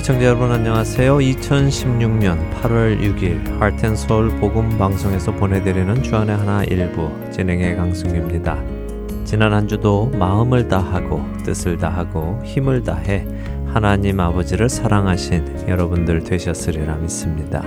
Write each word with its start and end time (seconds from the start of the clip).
애청자 0.00 0.24
여러분 0.24 0.50
안녕하세요. 0.50 1.18
2016년 1.18 2.50
8월 2.54 2.98
6일 3.02 3.58
하트앤서울 3.58 4.40
복음 4.40 4.78
방송에서 4.78 5.30
보내드리는 5.30 6.02
주안의 6.02 6.38
하나 6.38 6.64
일부 6.64 7.10
진행의 7.30 7.76
강승규입니다. 7.76 8.64
지난 9.26 9.52
한 9.52 9.68
주도 9.68 10.06
마음을 10.06 10.68
다하고 10.68 11.22
뜻을 11.44 11.76
다하고 11.76 12.40
힘을 12.46 12.82
다해 12.82 13.26
하나님 13.66 14.20
아버지를 14.20 14.70
사랑하신 14.70 15.68
여러분들 15.68 16.24
되셨으리라 16.24 16.96
믿습니다. 16.96 17.62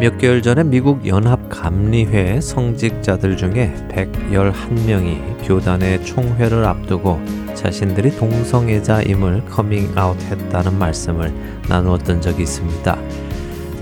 몇 0.00 0.16
개월 0.16 0.42
전에 0.42 0.62
미국 0.62 1.04
연합 1.08 1.48
감리회 1.48 2.40
성직자들 2.40 3.36
중에 3.36 3.74
111명이 3.90 5.44
교단의 5.44 6.04
총회를 6.04 6.64
앞두고 6.64 7.20
자신들이 7.54 8.16
동성애자임을 8.16 9.46
커밍아웃 9.46 10.16
했다는 10.22 10.78
말씀을 10.78 11.34
나누었던 11.68 12.20
적이 12.20 12.44
있습니다. 12.44 12.96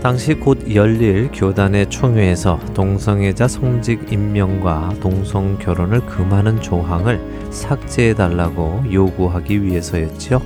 당시 0.03 0.33
곧 0.33 0.75
열릴 0.75 1.29
교단의 1.35 1.91
총회에서 1.91 2.61
동성애자 2.73 3.47
성직 3.47 4.11
임명과 4.11 4.95
동성 5.01 5.59
결혼을 5.59 6.01
금하는 6.07 6.63
조항을 6.63 7.21
삭제해 7.51 8.15
달라고 8.15 8.85
요구하기 8.91 9.63
위해서였지요. 9.63 10.41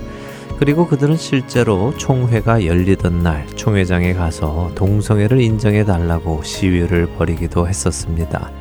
그리고 0.61 0.85
그들은 0.85 1.17
실제로 1.17 1.91
총회가 1.97 2.67
열리던 2.67 3.23
날 3.23 3.47
총회장에 3.55 4.13
가서 4.13 4.71
동성애를 4.75 5.41
인정해 5.41 5.83
달라고 5.83 6.43
시위를 6.43 7.07
벌이기도 7.17 7.67
했었습니다. 7.67 8.51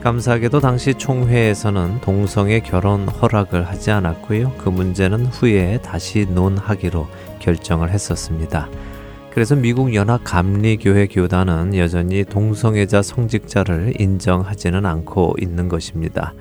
감사하게도 0.00 0.60
당시 0.60 0.94
총회에서는 0.94 2.02
동성애 2.02 2.60
결혼 2.60 3.08
허락을 3.08 3.66
하지 3.66 3.90
않았고요. 3.90 4.52
그 4.58 4.68
문제는 4.68 5.26
후에 5.26 5.80
다시 5.82 6.24
논하기로 6.24 7.08
결정을 7.40 7.90
했었습니다. 7.90 8.68
그래서 9.32 9.56
미국 9.56 9.92
연합 9.96 10.22
감리교회 10.22 11.08
교단은 11.08 11.76
여전히 11.76 12.22
동성애자 12.22 13.02
성직자를 13.02 14.00
인정하지는 14.00 14.86
않고 14.86 15.34
있는 15.40 15.68
것입니다. 15.68 16.32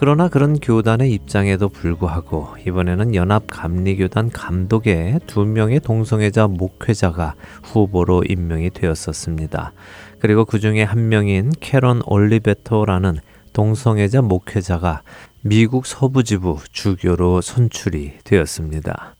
그러나 0.00 0.28
그런 0.28 0.60
교단의 0.60 1.10
입장에도 1.10 1.68
불구하고 1.68 2.54
이번에는 2.64 3.16
연합 3.16 3.48
감리교단 3.48 4.30
감독의 4.30 5.18
두 5.26 5.44
명의 5.44 5.80
동성애자 5.80 6.46
목회자가 6.46 7.34
후보로 7.64 8.22
임명이 8.22 8.70
되었었습니다. 8.70 9.72
그리고 10.20 10.44
그 10.44 10.60
중에 10.60 10.84
한 10.84 11.08
명인 11.08 11.50
캐런 11.58 12.00
올리베토라는 12.06 13.18
동성애자 13.52 14.22
목회자가 14.22 15.02
미국 15.42 15.84
서부지부 15.84 16.60
주교로 16.70 17.40
선출이 17.40 18.18
되었습니다. 18.22 19.16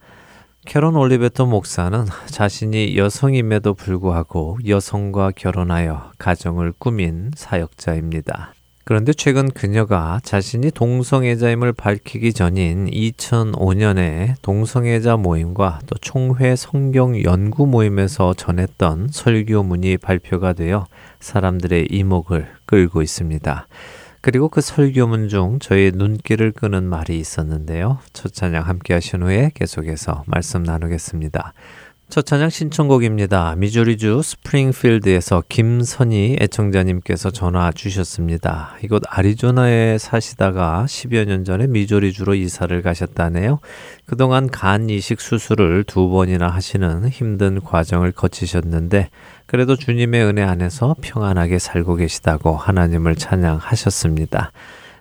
캐런 0.64 0.94
올리베토 0.94 1.46
목사는 1.46 2.04
자신이 2.26 2.96
여성임에도 2.96 3.74
불구하고 3.74 4.58
여성과 4.64 5.32
결혼하여 5.34 6.12
가정을 6.18 6.72
꾸민 6.78 7.32
사역자입니다. 7.34 8.52
그런데 8.88 9.12
최근 9.12 9.50
그녀가 9.50 10.18
자신이 10.24 10.70
동성애자임을 10.70 11.74
밝히기 11.74 12.32
전인 12.32 12.86
2005년에 12.86 14.36
동성애자 14.40 15.18
모임과 15.18 15.80
또 15.86 15.94
총회 16.00 16.56
성경 16.56 17.22
연구 17.22 17.66
모임에서 17.66 18.32
전했던 18.32 19.08
설교문이 19.10 19.98
발표가 19.98 20.54
되어 20.54 20.86
사람들의 21.20 21.88
이목을 21.90 22.48
끌고 22.64 23.02
있습니다. 23.02 23.68
그리고 24.22 24.48
그 24.48 24.62
설교문 24.62 25.28
중 25.28 25.58
저의 25.58 25.92
눈길을 25.94 26.52
끄는 26.52 26.84
말이 26.84 27.18
있었는데요. 27.18 27.98
첫 28.14 28.32
찬양 28.32 28.66
함께 28.66 28.94
하신 28.94 29.22
후에 29.22 29.50
계속해서 29.54 30.24
말씀 30.26 30.62
나누겠습니다. 30.62 31.52
첫 32.10 32.24
찬양 32.24 32.48
신청곡입니다. 32.48 33.54
미주리주 33.58 34.22
스프링필드에서 34.22 35.42
김선희 35.46 36.38
애청자님께서 36.40 37.30
전화 37.30 37.70
주셨습니다. 37.70 38.76
이곳 38.82 39.02
아리조나에 39.06 39.98
사시다가 39.98 40.86
10여 40.88 41.26
년 41.26 41.44
전에 41.44 41.66
미주리주로 41.66 42.34
이사를 42.34 42.80
가셨다네요. 42.80 43.58
그동안 44.06 44.48
간 44.48 44.88
이식 44.88 45.20
수술을 45.20 45.84
두 45.84 46.08
번이나 46.08 46.48
하시는 46.48 47.06
힘든 47.10 47.60
과정을 47.60 48.12
거치셨는데 48.12 49.10
그래도 49.44 49.76
주님의 49.76 50.24
은혜 50.24 50.42
안에서 50.42 50.96
평안하게 51.02 51.58
살고 51.58 51.96
계시다고 51.96 52.56
하나님을 52.56 53.16
찬양하셨습니다. 53.16 54.52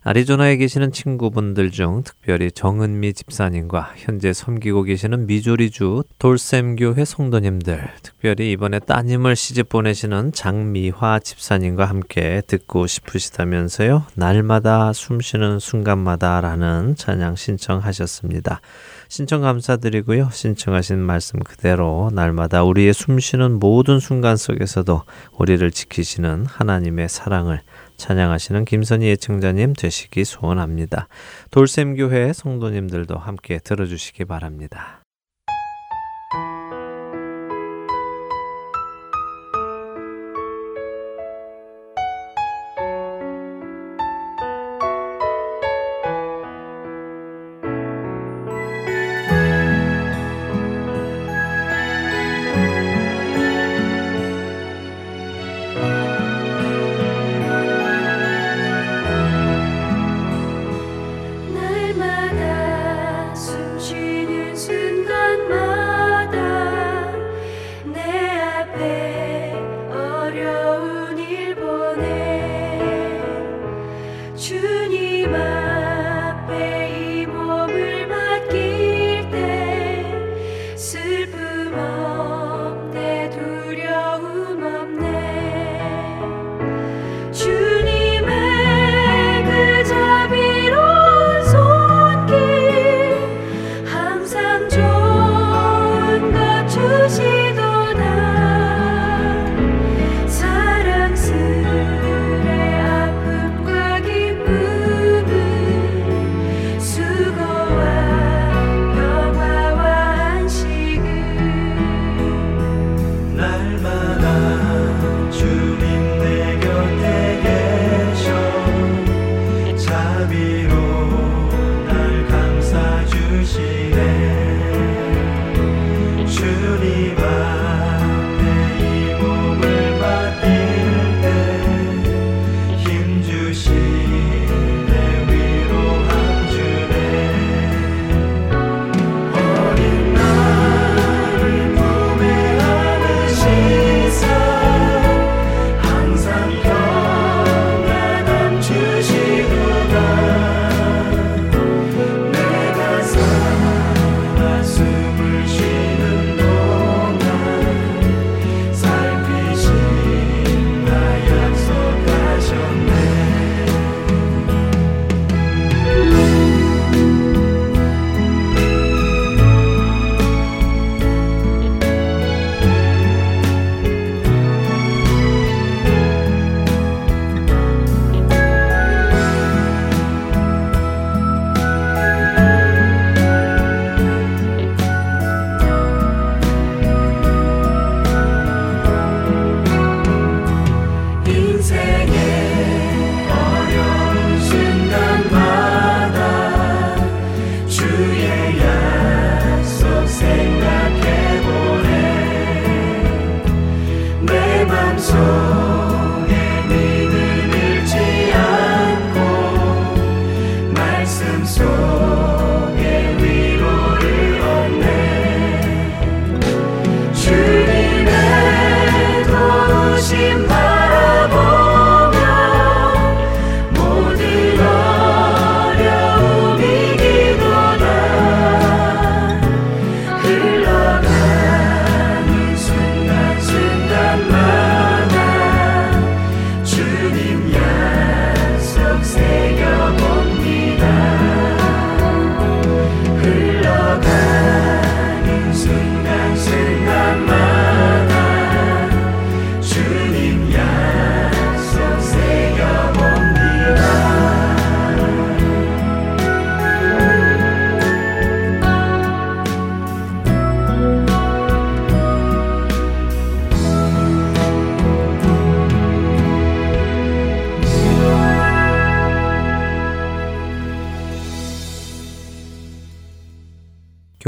아리조나에 0.08 0.56
계시는 0.56 0.94
친구분들 0.94 1.70
중 1.72 2.02
특별히 2.02 2.50
정은미 2.50 3.12
집사님과 3.12 3.92
현재 3.98 4.32
섬기고 4.32 4.84
계시는 4.84 5.28
미조리주 5.28 6.06
돌샘교회 6.18 7.04
성도님들, 7.04 7.90
특별히 8.04 8.54
이번에 8.54 8.80
따님을 8.80 9.36
시집 9.36 9.68
보내시는 9.68 10.32
장미화 10.32 11.20
집사님과 11.20 11.84
함께 11.84 12.42
듣고 12.48 12.88
싶으시다면서요. 12.88 14.06
날마다 14.16 14.94
숨쉬는 14.94 15.60
순간마다라는 15.60 16.96
찬양 16.96 17.36
신청하셨습니다. 17.36 18.62
신청 19.10 19.42
감사드리고요. 19.42 20.30
신청하신 20.32 21.00
말씀 21.00 21.40
그대로 21.40 22.12
날마다 22.14 22.64
우리의 22.64 22.94
숨쉬는 22.94 23.60
모든 23.60 24.00
순간 24.00 24.38
속에서도 24.38 25.04
우리를 25.38 25.70
지키시는 25.70 26.46
하나님의 26.46 27.10
사랑을 27.10 27.60
찬양하시는 27.98 28.66
김선희 28.66 29.08
예청자님 29.08 29.74
되시기 29.74 30.24
소원합니다. 30.24 31.08
돌샘교회 31.52 32.34
성도님들도 32.34 33.18
함께 33.18 33.60
들어주시기 33.60 34.26
바랍니다. 34.26 34.97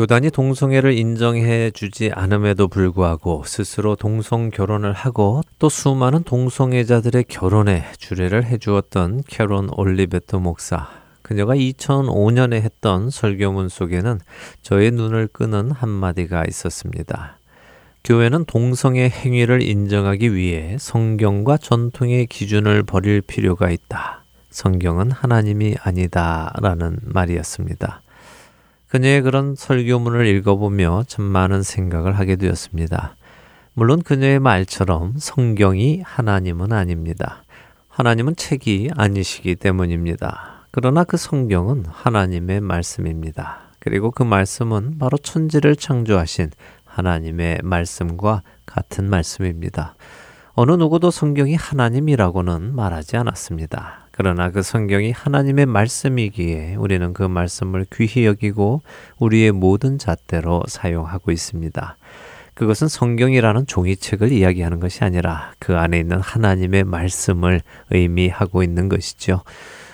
교단이 0.09 0.31
동성애를 0.31 0.97
인정해 0.97 1.69
주지 1.69 2.09
않음에도 2.11 2.67
불구하고 2.67 3.43
스스로 3.45 3.95
동성 3.95 4.49
결혼을 4.49 4.91
하고 4.91 5.43
또 5.59 5.69
수많은 5.69 6.23
동성애자들의 6.23 7.25
결혼에 7.27 7.85
주례를 7.99 8.43
해 8.43 8.57
주었던 8.57 9.21
캐론 9.27 9.69
올리베트 9.71 10.37
목사. 10.37 10.89
그녀가 11.21 11.53
2005년에 11.53 12.53
했던 12.53 13.11
설교문 13.11 13.69
속에는 13.69 14.19
저의 14.63 14.89
눈을 14.89 15.27
끄는 15.27 15.69
한마디가 15.69 16.45
있었습니다. 16.47 17.37
교회는 18.03 18.45
동성애 18.45 19.09
행위를 19.09 19.61
인정하기 19.61 20.33
위해 20.33 20.77
성경과 20.79 21.57
전통의 21.57 22.25
기준을 22.25 22.81
버릴 22.81 23.21
필요가 23.21 23.69
있다. 23.69 24.23
성경은 24.49 25.11
하나님이 25.11 25.75
아니다. 25.83 26.51
라는 26.59 26.97
말이었습니다. 27.03 28.01
그녀의 28.89 29.21
그런 29.21 29.55
설교문을 29.55 30.25
읽어보며 30.25 31.03
참 31.07 31.23
많은 31.23 31.61
생각을 31.61 32.17
하게 32.17 32.35
되었습니다. 32.35 33.15
물론 33.75 34.01
그녀의 34.01 34.39
말처럼 34.39 35.13
성경이 35.17 36.01
하나님은 36.03 36.73
아닙니다. 36.73 37.43
하나님은 37.87 38.35
책이 38.35 38.89
아니시기 38.95 39.55
때문입니다. 39.57 40.65
그러나 40.71 41.03
그 41.03 41.17
성경은 41.17 41.85
하나님의 41.87 42.61
말씀입니다. 42.61 43.59
그리고 43.79 44.09
그 44.09 44.23
말씀은 44.23 44.97
바로 44.97 45.19
천지를 45.19 45.75
창조하신 45.75 46.49
하나님의 46.83 47.59
말씀과 47.63 48.41
같은 48.65 49.07
말씀입니다. 49.07 49.93
어느 50.53 50.71
누구도 50.71 51.11
성경이 51.11 51.53
하나님이라고는 51.53 52.75
말하지 52.75 53.17
않았습니다. 53.17 54.08
그러나 54.21 54.49
그 54.49 54.63
성경이 54.63 55.11
하나님의 55.11 55.65
말씀이기에 55.65 56.75
우리는 56.75 57.13
그 57.13 57.23
말씀을 57.23 57.85
귀히 57.93 58.25
여기고 58.25 58.81
우리의 59.17 59.53
모든 59.53 59.97
잣대로 59.97 60.61
사용하고 60.67 61.31
있습니다. 61.31 61.95
그것은 62.53 62.89
성경이라는 62.89 63.65
종이책을 63.65 64.33
이야기하는 64.33 64.81
것이 64.81 65.05
아니라 65.05 65.53
그 65.57 65.77
안에 65.77 66.01
있는 66.01 66.19
하나님의 66.19 66.83
말씀을 66.83 67.61
의미하고 67.91 68.61
있는 68.61 68.89
것이죠. 68.89 69.43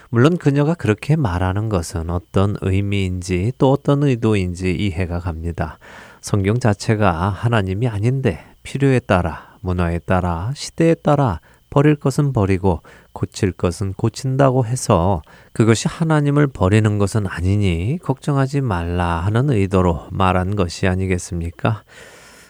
물론 0.09 0.37
그녀가 0.37 0.73
그렇게 0.73 1.15
말하는 1.15 1.69
것은 1.69 2.09
어떤 2.09 2.55
의미인지 2.61 3.51
또 3.59 3.71
어떤 3.71 4.01
의도인지 4.01 4.73
이해가 4.73 5.19
갑니다. 5.19 5.77
성경 6.19 6.57
자체가 6.57 7.29
하나님이 7.29 7.87
아닌데 7.87 8.43
필요에 8.63 9.01
따라, 9.01 9.55
문화에 9.61 9.99
따라, 9.99 10.51
시대에 10.55 10.95
따라 10.95 11.41
버릴 11.75 11.97
것은 11.97 12.31
버리고 12.31 12.81
고칠 13.11 13.51
것은 13.51 13.95
고친다고 13.95 14.65
해서 14.65 15.21
그것이 15.51 15.89
하나님을 15.89 16.47
버리는 16.47 16.97
것은 16.97 17.27
아니니 17.27 17.99
걱정하지 18.01 18.61
말라 18.61 19.19
하는 19.19 19.49
의도로 19.49 20.07
말한 20.09 20.55
것이 20.55 20.87
아니겠습니까? 20.87 21.83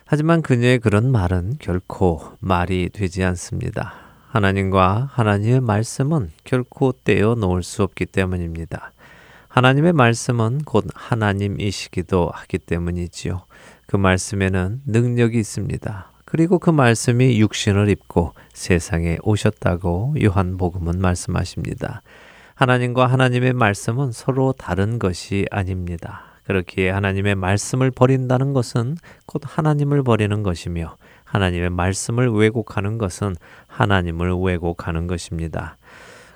하지만 0.05 0.44
그녀의 0.44 0.77
그런 0.77 1.12
말은 1.12 1.55
결코 1.58 2.22
말이 2.39 2.89
되지 2.94 3.24
않습니다. 3.24 3.96
하나님과 4.29 5.10
하나님의 5.12 5.62
말씀은 5.62 6.29
결코 6.44 6.91
떼어 6.91 7.34
놓을 7.34 7.63
수 7.63 7.82
없기 7.82 8.05
때문입니다. 8.05 8.91
하나님의 9.48 9.94
말씀은 9.94 10.60
곧 10.65 10.86
하나님이시기도 10.94 12.29
하기 12.32 12.60
때문이지요. 12.60 13.41
그 13.88 13.98
말씀에는 13.98 14.82
능력이 14.86 15.39
있습니다. 15.39 16.14
그리고 16.25 16.58
그 16.60 16.72
말씀이 16.72 17.39
육신을 17.39 17.88
입고 17.89 18.34
세상에 18.53 19.17
오셨다고 19.24 20.15
요한복음은 20.22 21.00
말씀하십니다. 21.00 22.01
하나님과 22.55 23.05
하나님의 23.05 23.53
말씀은 23.53 24.12
서로 24.12 24.53
다른 24.58 24.98
것이 24.98 25.46
아닙니다. 25.51 26.24
그렇기에 26.46 26.89
하나님의 26.89 27.36
말씀을 27.36 27.91
버린다는 27.91 28.53
것은 28.53 28.98
곧 29.25 29.41
하나님을 29.46 30.03
버리는 30.03 30.44
것이며 30.44 30.96
하나님의 31.24 31.70
말씀을 31.70 32.29
왜곡하는 32.29 32.98
것은 32.98 33.36
하나님을 33.67 34.34
왜곡하는 34.34 35.08
것입니다. 35.08 35.77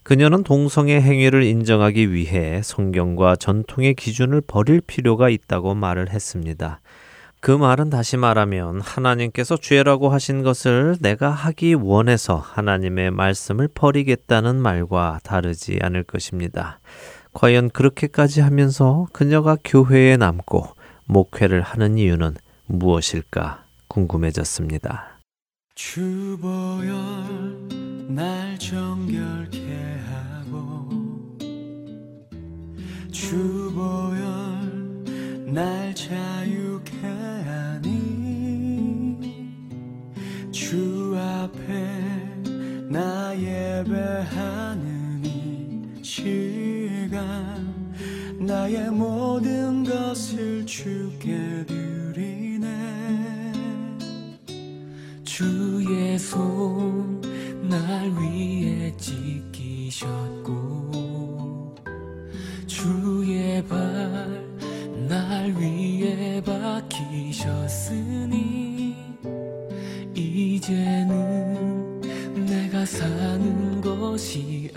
그녀는 0.03 0.43
동성애 0.43 1.00
행위를 1.00 1.43
인정하기 1.43 2.12
위해 2.12 2.62
성경과 2.63 3.36
전통의 3.36 3.93
기준을 3.93 4.41
버릴 4.41 4.81
필요가 4.81 5.29
있다고 5.29 5.75
말을 5.75 6.10
했습니다. 6.10 6.79
그 7.41 7.51
말은 7.51 7.89
다시 7.89 8.17
말하면 8.17 8.81
하나님께서 8.81 9.55
죄라고 9.55 10.10
하신 10.10 10.43
것을 10.43 10.98
내가 11.00 11.29
하기 11.29 11.74
원해서 11.74 12.36
하나님의 12.36 13.12
말씀을 13.12 13.69
버리겠다는 13.69 14.58
말과 14.58 15.19
다르지 15.24 15.79
않을 15.81 16.03
것입니다. 16.03 16.79
과연 17.34 17.69
그렇게까지 17.69 18.41
하면서 18.41 19.08
그녀가 19.13 19.55
교회에 19.63 20.17
남고 20.17 20.65
목회를 21.05 21.62
하는 21.62 21.98
이유는 21.98 22.36
무엇일까 22.65 23.63
궁금해졌습니다. 23.88 25.19
주보열 25.75 26.98
날 28.10 28.60
정결케 28.60 29.98
하고 30.05 30.89
주보열 33.12 34.58
날 35.59 35.93
자유케 35.93 36.95
하니 37.43 37.99
주 40.51 41.13
앞에 41.17 41.59
나 42.89 43.35
예배하는 43.37 45.21
이 45.25 46.01
시간 46.01 47.93
나의 48.39 48.89
모든 48.89 49.83
것을 49.83 50.65
주께 50.65 51.65
드리네. 51.67 53.51
주의 55.25 56.17
손 56.17 57.19
날 57.69 58.09
위에 58.11 58.95
지키셨고 58.97 60.45
주의 62.65 63.61
발 63.67 64.48
날 65.09 65.51
위해 65.57 66.39
박히셨으니 66.43 67.69
이제는 70.13 71.99
내가 72.45 72.85
사는 72.85 73.81
것이 73.81 74.71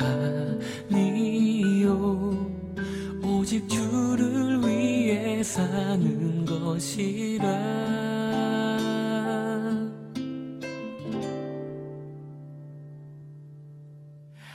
아니요. 0.90 2.50
오직 3.22 3.68
주를 3.68 4.66
위해 4.66 5.42
사는 5.42 6.46
것이라. 6.46 7.92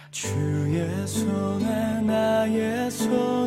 주의 0.10 1.08
손에 1.08 2.02
나의 2.02 2.90
손 2.90 3.47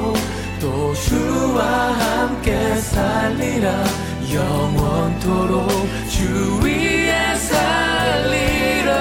또 0.61 0.93
주와 0.93 1.63
함께 1.63 2.75
살리라. 2.75 3.83
영원토록 4.31 5.67
주 6.07 6.59
위에 6.63 7.35
살리라. 7.35 8.91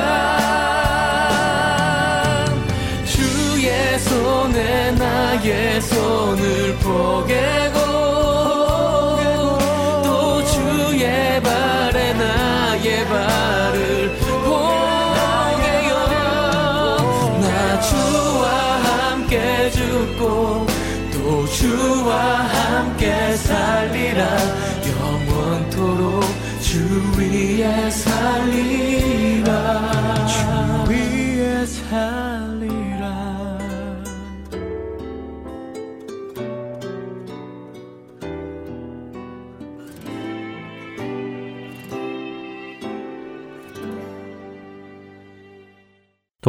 주의 3.04 3.98
손에 3.98 4.92
나의 4.92 5.82
손을 5.82 6.76
포개 6.76 7.70
주와 21.60 22.16
함께 22.16 23.36
살리라. 23.36 24.24
영원토록 24.88 26.24
주 26.62 26.78
위에 27.18 27.90
살리라. 27.90 29.50
주 30.26 30.90
위에 30.90 31.66
살리라 31.66 32.49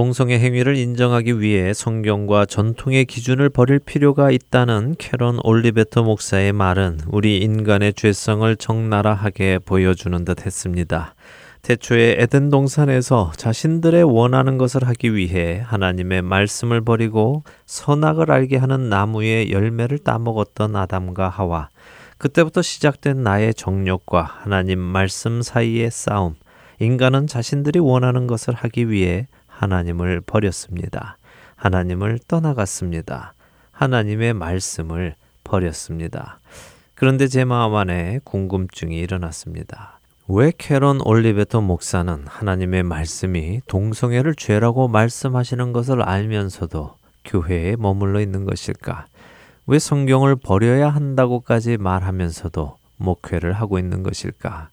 동성애 0.01 0.39
행위를 0.39 0.77
인정하기 0.77 1.41
위해 1.41 1.75
성경과 1.75 2.47
전통의 2.47 3.05
기준을 3.05 3.49
버릴 3.49 3.77
필요가 3.77 4.31
있다는 4.31 4.95
캐런 4.97 5.37
올리베터 5.43 6.01
목사의 6.01 6.53
말은 6.53 7.01
우리 7.05 7.37
인간의 7.37 7.93
죄성을 7.93 8.55
적나라하게 8.55 9.59
보여주는 9.59 10.25
듯 10.25 10.43
했습니다. 10.43 11.13
태초에 11.61 12.15
에덴 12.17 12.49
동산에서 12.49 13.31
자신들의 13.37 14.01
원하는 14.05 14.57
것을 14.57 14.87
하기 14.87 15.13
위해 15.13 15.61
하나님의 15.63 16.23
말씀을 16.23 16.81
버리고 16.81 17.43
선악을 17.67 18.31
알게 18.31 18.57
하는 18.57 18.89
나무의 18.89 19.51
열매를 19.51 19.99
따먹었던 19.99 20.75
아담과 20.75 21.29
하와. 21.29 21.69
그때부터 22.17 22.63
시작된 22.63 23.21
나의 23.21 23.53
정욕과 23.53 24.23
하나님 24.23 24.79
말씀 24.79 25.43
사이의 25.43 25.91
싸움. 25.91 26.33
인간은 26.79 27.27
자신들이 27.27 27.77
원하는 27.77 28.25
것을 28.25 28.55
하기 28.55 28.89
위해 28.89 29.27
하나님을 29.61 30.21
버렸습니다. 30.21 31.17
하나님을 31.55 32.17
떠나갔습니다. 32.27 33.35
하나님의 33.71 34.33
말씀을 34.33 35.13
버렸습니다. 35.43 36.39
그런데 36.95 37.27
제 37.27 37.45
마음 37.45 37.75
안에 37.75 38.21
궁금증이 38.23 38.97
일어났습니다. 38.97 39.99
왜 40.27 40.51
캐런 40.57 40.99
올리베터 41.05 41.61
목사는 41.61 42.23
하나님의 42.25 42.81
말씀이 42.81 43.61
동성애를 43.67 44.33
죄라고 44.33 44.87
말씀하시는 44.87 45.73
것을 45.73 46.01
알면서도 46.01 46.95
교회에 47.25 47.75
머물러 47.75 48.19
있는 48.19 48.45
것일까? 48.45 49.05
왜 49.67 49.77
성경을 49.77 50.37
버려야 50.37 50.89
한다고까지 50.89 51.77
말하면서도 51.77 52.77
목회를 52.97 53.53
하고 53.53 53.77
있는 53.77 54.01
것일까? 54.01 54.69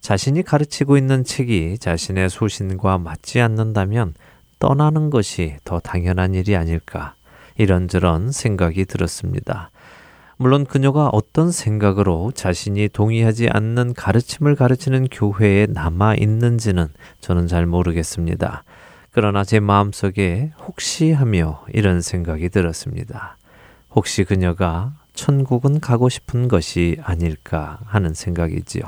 자신이 0.00 0.42
가르치고 0.42 0.96
있는 0.96 1.24
책이 1.24 1.78
자신의 1.78 2.30
소신과 2.30 2.98
맞지 2.98 3.40
않는다면 3.40 4.14
떠나는 4.58 5.10
것이 5.10 5.56
더 5.64 5.80
당연한 5.80 6.34
일이 6.34 6.56
아닐까 6.56 7.14
이런저런 7.56 8.32
생각이 8.32 8.84
들었습니다. 8.84 9.70
물론 10.36 10.64
그녀가 10.64 11.08
어떤 11.08 11.50
생각으로 11.50 12.30
자신이 12.32 12.88
동의하지 12.90 13.48
않는 13.50 13.94
가르침을 13.94 14.54
가르치는 14.54 15.08
교회에 15.10 15.66
남아 15.68 16.14
있는지는 16.14 16.86
저는 17.20 17.48
잘 17.48 17.66
모르겠습니다. 17.66 18.62
그러나 19.10 19.42
제 19.42 19.58
마음속에 19.58 20.52
혹시 20.64 21.10
하며 21.10 21.64
이런 21.72 22.02
생각이 22.02 22.50
들었습니다. 22.50 23.36
혹시 23.90 24.22
그녀가 24.22 24.92
천국은 25.14 25.80
가고 25.80 26.08
싶은 26.08 26.46
것이 26.46 26.98
아닐까 27.02 27.80
하는 27.84 28.14
생각이지요. 28.14 28.84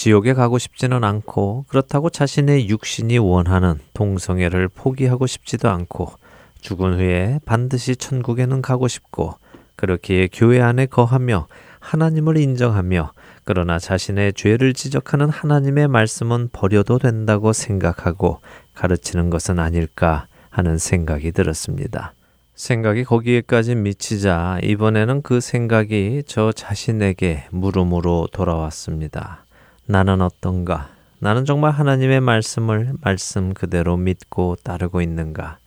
지옥에 0.00 0.32
가고 0.32 0.56
싶지는 0.56 1.04
않고 1.04 1.66
그렇다고 1.68 2.08
자신의 2.08 2.70
육신이 2.70 3.18
원하는 3.18 3.78
동성애를 3.92 4.68
포기하고 4.68 5.26
싶지도 5.26 5.68
않고 5.68 6.14
죽은 6.62 6.94
후에 6.94 7.38
반드시 7.44 7.96
천국에는 7.96 8.62
가고 8.62 8.88
싶고 8.88 9.34
그렇기에 9.76 10.30
교회 10.32 10.62
안에 10.62 10.86
거하며 10.86 11.48
하나님을 11.80 12.38
인정하며 12.38 13.12
그러나 13.44 13.78
자신의 13.78 14.32
죄를 14.32 14.72
지적하는 14.72 15.28
하나님의 15.28 15.88
말씀은 15.88 16.48
버려도 16.50 16.98
된다고 16.98 17.52
생각하고 17.52 18.40
가르치는 18.72 19.28
것은 19.28 19.58
아닐까 19.58 20.28
하는 20.48 20.78
생각이 20.78 21.30
들었습니다. 21.32 22.14
생각이 22.54 23.04
거기에까지 23.04 23.74
미치자 23.74 24.60
이번에는 24.62 25.20
그 25.20 25.40
생각이 25.40 26.22
저 26.26 26.52
자신에게 26.52 27.48
물음으로 27.50 28.28
돌아왔습니다. 28.32 29.44
나는 29.90 30.20
어떤가? 30.20 30.88
나는 31.18 31.44
정말 31.44 31.72
하나님의 31.72 32.20
말씀을 32.20 32.92
말씀 33.00 33.52
그대로 33.52 33.96
믿고 33.96 34.54
따르고 34.62 35.02
있는가? 35.02 35.58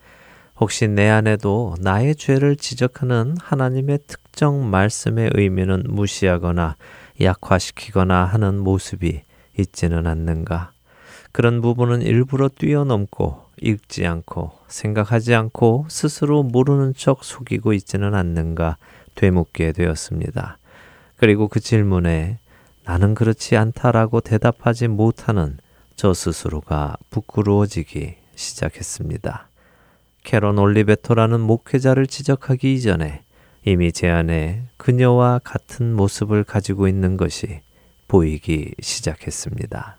혹시 0.62 0.88
내 0.88 1.10
안에도 1.10 1.75
나의 1.82 2.15
죄를 2.15 2.56
지적하는 2.56 3.36
하나님의 3.38 4.00
특정 4.08 4.72
말씀의 4.72 5.32
의미는 5.34 5.84
무시하거나 5.89 6.77
약화시키거나 7.20 8.24
하는 8.24 8.60
모습이 8.60 9.24
있지는 9.60 10.08
않는가? 10.08 10.72
그런 11.34 11.62
부분은 11.62 12.01
일부러 12.01 12.48
뛰어넘고 12.48 13.44
읽지 13.62 14.08
않고 14.08 14.51
생각하지 14.70 15.36
않고 15.36 15.88
스스로 15.89 16.44
모르는 16.44 16.94
척 16.96 17.25
속이고 17.25 17.74
있지는 17.74 18.15
않는가 18.15 18.77
되묻게 19.15 19.74
되었습니다. 19.74 20.60
그리고 21.18 21.50
그 21.50 21.60
질문에 21.60 22.39
나는 22.85 23.15
그렇지 23.15 23.55
않다라고 23.55 24.21
대답하지 24.21 24.87
못하는 24.87 25.57
저 25.95 26.13
스스로가 26.13 26.97
부끄러워지기 27.09 28.15
시작했습니다. 28.35 29.49
캐런 30.24 30.57
올리베토라는 30.57 31.39
목회자를 31.39 32.07
지적하기 32.07 32.74
이전에 32.74 33.24
이미 33.65 33.91
제 33.91 34.09
안에 34.09 34.63
그녀와 34.77 35.39
같은 35.43 35.93
모습을 35.96 36.43
가지고 36.43 36.87
있는 36.87 37.15
것이 37.15 37.61
보이기 38.07 38.74
시작했습니다. 38.81 39.98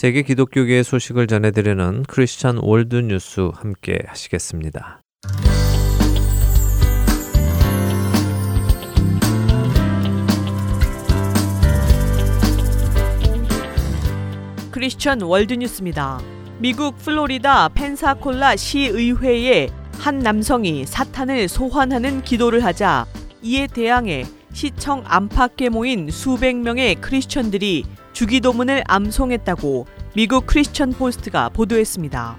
세계 0.00 0.22
기독교계의 0.22 0.82
소식을 0.82 1.26
전해드리는 1.26 2.04
크리스천 2.04 2.56
월드 2.62 2.96
뉴스 2.96 3.50
함께 3.52 3.98
하시겠습니다. 4.06 5.02
크리스천 14.70 15.20
월드 15.20 15.52
뉴스입니다. 15.52 16.18
미국 16.60 16.96
플로리다 16.96 17.68
펜사콜라 17.68 18.56
시의회에 18.56 19.68
한 19.98 20.20
남성이 20.20 20.86
사탄을 20.86 21.46
소환하는 21.46 22.22
기도를 22.22 22.64
하자 22.64 23.04
이에 23.42 23.66
대항해 23.66 24.24
시청 24.54 25.02
안팎에 25.04 25.68
모인 25.68 26.10
수백 26.10 26.56
명의 26.56 26.94
크리스천들이 26.94 27.84
주기도문을 28.20 28.84
암송했다고 28.86 29.86
미국 30.14 30.44
크리스천 30.44 30.92
포스트가 30.92 31.48
보도했습니다. 31.48 32.36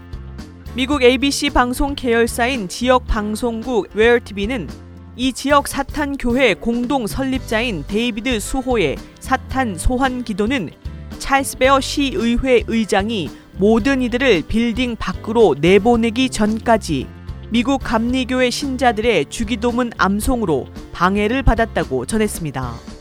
미국 0.75 1.01
ABC 1.01 1.49
방송 1.49 1.95
계열사인 1.95 2.67
지역 2.67 3.07
방송국 3.07 3.89
웨어TV는 3.95 4.69
이 5.15 5.33
지역 5.33 5.67
사탄 5.67 6.17
교회 6.17 6.53
공동 6.53 7.07
설립자인 7.07 7.85
데이비드 7.87 8.39
수호의 8.39 8.97
사탄 9.19 9.75
소환 9.75 10.23
기도는 10.23 10.69
찰스 11.17 11.57
베어 11.57 11.79
시의회 11.79 12.65
의장이 12.67 13.31
모든 13.57 14.03
이들을 14.03 14.43
빌딩 14.47 14.95
밖으로 14.95 15.55
내보내기 15.59 16.29
전까지 16.29 17.07
미국 17.49 17.81
감리교회 17.83 18.51
신자들의 18.51 19.25
주기도문 19.31 19.93
암송으로 19.97 20.67
방해를 20.91 21.41
받았다고 21.41 22.05
전했습니다. 22.05 23.00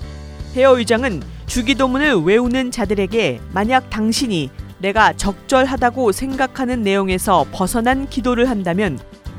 베어 0.54 0.76
의장은 0.78 1.22
주기도문을 1.46 2.22
외우는 2.22 2.70
자들에게 2.70 3.40
만약 3.52 3.88
당신이 3.90 4.50
내가 4.78 5.12
적절하다고 5.12 6.12
생각하는 6.12 6.82
내용에서 6.82 7.46
벗어난 7.52 8.08
기도를 8.08 8.48
한다면 8.48 8.98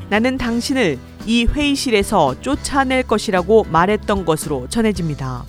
나는 0.10 0.38
당신을 0.38 0.98
이 1.26 1.46
회의실에서 1.46 2.42
쫓아낼 2.42 3.04
것이라고 3.04 3.66
말했던 3.72 4.26
것으로 4.26 4.68
전해집니다. 4.70 5.46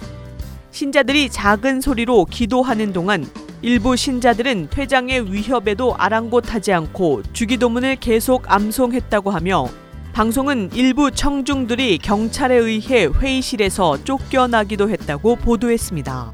신자들이 0.70 1.28
작은 1.28 1.80
소리로 1.80 2.24
기도하는 2.26 2.92
동안 2.92 3.26
일부 3.60 3.96
신자들은 3.96 4.68
퇴장의 4.70 5.32
위협에도 5.32 5.94
아랑곳하지 5.96 6.72
않고 6.72 7.22
주기도문을 7.32 7.96
계속 7.96 8.50
암송했다고 8.50 9.30
하며 9.30 9.68
방송은 10.12 10.72
일부 10.74 11.10
청중들이 11.10 11.96
경찰에 11.96 12.54
의해 12.54 13.06
회의실에서 13.06 14.04
쫓겨나기도 14.04 14.90
했다고 14.90 15.36
보도했습니다. 15.36 16.32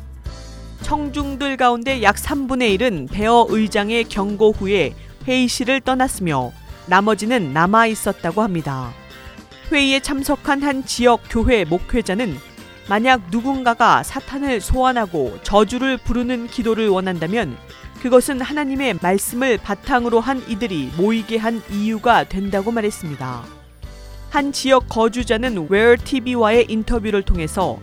청중들 0.83 1.57
가운데 1.57 2.03
약 2.03 2.17
3분의 2.17 2.77
1은 2.77 3.09
베어 3.09 3.47
의장의 3.49 4.05
경고 4.05 4.51
후에 4.51 4.95
회의실을 5.29 5.81
떠났으며 5.83 6.51
나머지는 6.87 7.53
남아 7.53 7.87
있었다고 7.87 8.43
합니다. 8.43 8.91
회의에 9.71 10.01
참석한 10.01 10.61
한 10.65 10.85
지역 10.85 11.21
교회 11.31 11.65
목회자는 11.65 12.37
만약 12.89 13.31
누군가가 13.31 14.03
사탄을 14.03 14.61
소환하고 14.61 15.39
저주를 15.45 15.99
부르는 15.99 16.49
기도를 16.49 16.89
원한다면 16.89 17.57
그것은 18.03 18.41
하나님의 18.41 18.99
말씀을 19.01 19.59
바탕으로 19.59 20.19
한 20.19 20.43
이들이 20.49 20.91
모이게 20.97 21.37
한 21.37 21.63
이유가 21.71 22.25
된다고 22.25 22.73
말했습니다. 22.73 23.58
한 24.31 24.53
지역 24.53 24.89
거주자는 24.89 25.69
웨어 25.71 25.97
TV와의 25.97 26.67
인터뷰를 26.69 27.23
통해서 27.23 27.79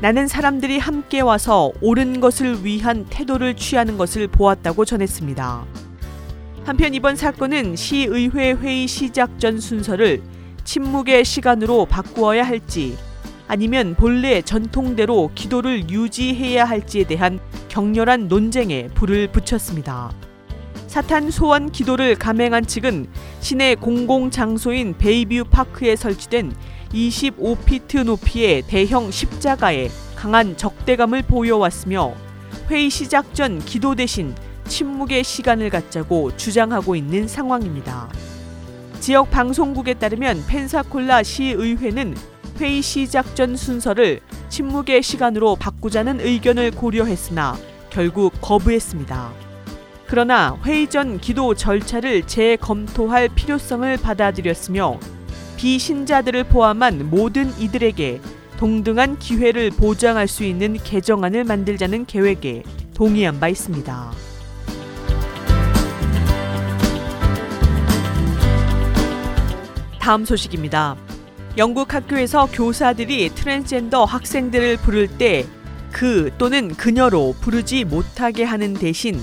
나는 0.00 0.26
사람들이 0.26 0.78
함께 0.78 1.20
와서 1.20 1.72
옳은 1.82 2.20
것을 2.20 2.64
위한 2.64 3.04
태도를 3.10 3.54
취하는 3.54 3.98
것을 3.98 4.26
보았다고 4.28 4.86
전했습니다. 4.86 5.66
한편 6.64 6.94
이번 6.94 7.16
사건은 7.16 7.76
시의회 7.76 8.52
회의 8.52 8.86
시작 8.86 9.38
전 9.38 9.60
순서를 9.60 10.22
침묵의 10.64 11.24
시간으로 11.24 11.84
바꾸어야 11.84 12.46
할지 12.46 12.96
아니면 13.46 13.94
본래 13.94 14.40
전통대로 14.40 15.30
기도를 15.34 15.90
유지해야 15.90 16.64
할지에 16.64 17.04
대한 17.04 17.40
격렬한 17.68 18.28
논쟁에 18.28 18.86
불을 18.94 19.32
붙였습니다. 19.32 20.29
사탄 20.90 21.30
소환 21.30 21.70
기도를 21.70 22.16
감행한 22.16 22.66
측은 22.66 23.06
시내 23.38 23.76
공공 23.76 24.28
장소인 24.28 24.96
베이뷰 24.98 25.44
파크에 25.48 25.94
설치된 25.94 26.52
25피트 26.92 28.02
높이의 28.02 28.62
대형 28.62 29.12
십자가에 29.12 29.88
강한 30.16 30.56
적대감을 30.56 31.22
보여왔으며 31.22 32.12
회의 32.68 32.90
시작 32.90 33.36
전 33.36 33.60
기도 33.60 33.94
대신 33.94 34.34
침묵의 34.66 35.22
시간을 35.22 35.70
갖자고 35.70 36.36
주장하고 36.36 36.96
있는 36.96 37.28
상황입니다. 37.28 38.08
지역 38.98 39.30
방송국에 39.30 39.94
따르면 39.94 40.44
펜사콜라 40.48 41.22
시의회는 41.22 42.16
회의 42.58 42.82
시작 42.82 43.36
전 43.36 43.54
순서를 43.54 44.18
침묵의 44.48 45.04
시간으로 45.04 45.54
바꾸자는 45.54 46.18
의견을 46.18 46.72
고려했으나 46.72 47.56
결국 47.90 48.32
거부했습니다. 48.40 49.49
그러나 50.10 50.58
회의 50.64 50.90
전 50.90 51.20
기도 51.20 51.54
절차를 51.54 52.26
재검토할 52.26 53.28
필요성을 53.28 53.96
받아들였으며 53.98 54.98
비신자들을 55.56 56.44
포함한 56.44 57.08
모든 57.10 57.56
이들에게 57.60 58.20
동등한 58.58 59.20
기회를 59.20 59.70
보장할 59.70 60.26
수 60.26 60.42
있는 60.42 60.74
개정안을 60.74 61.44
만들자는 61.44 62.06
계획에 62.06 62.64
동의한 62.92 63.38
바 63.38 63.46
있습니다. 63.46 64.10
다음 70.00 70.24
소식입니다. 70.24 70.96
영국 71.56 71.94
학교에서 71.94 72.46
교사들이 72.46 73.28
트랜스젠더 73.28 74.06
학생들을 74.06 74.78
부를 74.78 75.06
때 75.06 75.46
그 75.92 76.30
또는 76.38 76.68
그녀로 76.68 77.34
부르지 77.40 77.84
못하게 77.84 78.44
하는 78.44 78.74
대신 78.74 79.20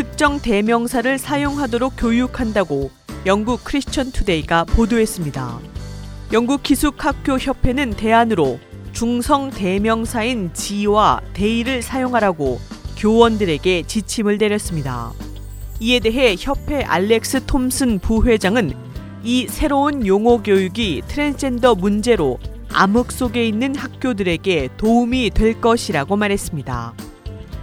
특정 0.00 0.40
대명사를 0.40 1.18
사용하도록 1.18 1.92
교육한다고 1.98 2.90
영국 3.26 3.62
크리스천 3.64 4.12
투데이가 4.12 4.64
보도했습니다. 4.64 5.58
영국 6.32 6.62
기숙학교 6.62 7.36
협회는 7.36 7.90
대안으로 7.90 8.58
중성 8.92 9.50
대명사인 9.50 10.54
zie와 10.54 11.20
they를 11.34 11.82
사용하라고 11.82 12.60
교원들에게 12.96 13.82
지침을 13.82 14.38
내렸습니다. 14.38 15.12
이에 15.80 16.00
대해 16.00 16.34
협회 16.38 16.82
알렉스 16.82 17.44
톰슨 17.44 17.98
부회장은 17.98 18.72
이 19.22 19.48
새로운 19.48 20.06
용어 20.06 20.40
교육이 20.42 21.02
트랜스젠더 21.08 21.74
문제로 21.74 22.38
암흑 22.72 23.12
속에 23.12 23.46
있는 23.46 23.74
학교들에게 23.74 24.70
도움이 24.78 25.28
될 25.34 25.60
것이라고 25.60 26.16
말했습니다. 26.16 27.09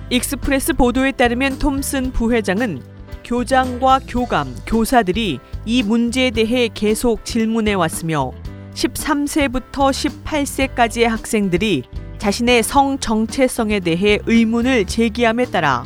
익스프레스 0.10 0.74
보도에 0.74 1.12
따르면 1.12 1.60
톰슨 1.60 2.12
부회장은 2.12 2.82
교장과 3.24 4.02
교감, 4.08 4.56
교사들이 4.65 5.39
이 5.65 5.84
문제에 5.84 6.32
대해 6.32 6.70
계속 6.74 7.26
질문해 7.26 7.74
왔으며 7.74 8.32
13세부터 8.74 9.91
18세까지의 10.24 11.04
학생들이 11.04 11.84
자신의 12.17 12.63
성 12.63 13.00
정체성에 13.00 13.82
대해 13.82 14.20
의문을 14.26 14.86
제기함에 14.86 15.46
따라 15.46 15.86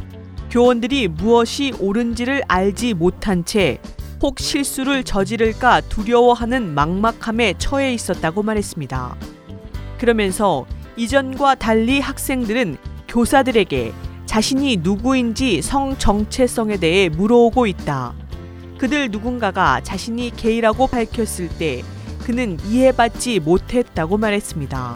교원들이 0.50 1.08
무엇이 1.08 1.74
옳은지를 1.80 2.44
알지 2.48 2.94
못한 2.94 3.44
채 3.46 3.80
혹 4.22 4.40
실수를 4.40 5.04
저지를까 5.04 5.82
두려워하는 5.82 6.76
막막함에 6.76 7.56
처해 7.58 7.92
있었다고 7.96 8.44
말했습니다. 8.44 9.16
그러면서 9.98 10.68
이전과 10.96 11.56
달리 11.56 12.00
학생들은 12.00 12.78
교사들에게 13.08 13.92
자신이 14.32 14.78
누구인지 14.78 15.62
성 15.62 15.98
정체성에 15.98 16.78
대해 16.78 17.10
물어오고 17.10 17.67
있다. 17.67 18.13
그들 18.78 19.12
누군가가 19.12 19.82
자신이 19.82 20.32
게이라고 20.38 20.88
밝혔을 20.88 21.50
때 21.50 21.84
그는 22.24 22.58
이해받지 22.65 23.41
못했다고 23.41 24.17
말했습니다. 24.17 24.96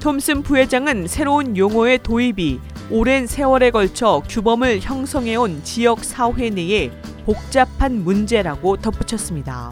톰슨 0.00 0.42
부회장은 0.42 1.06
새로운 1.06 1.56
용어의 1.56 2.00
도입이 2.02 2.58
오랜 2.90 3.28
세월에 3.28 3.70
걸쳐 3.70 4.24
규범을 4.28 4.80
형성해온 4.80 5.62
지역 5.62 6.02
사회 6.02 6.50
내에 6.50 6.90
복잡한 7.26 8.02
문제라고 8.02 8.78
덧붙였습니다. 8.78 9.70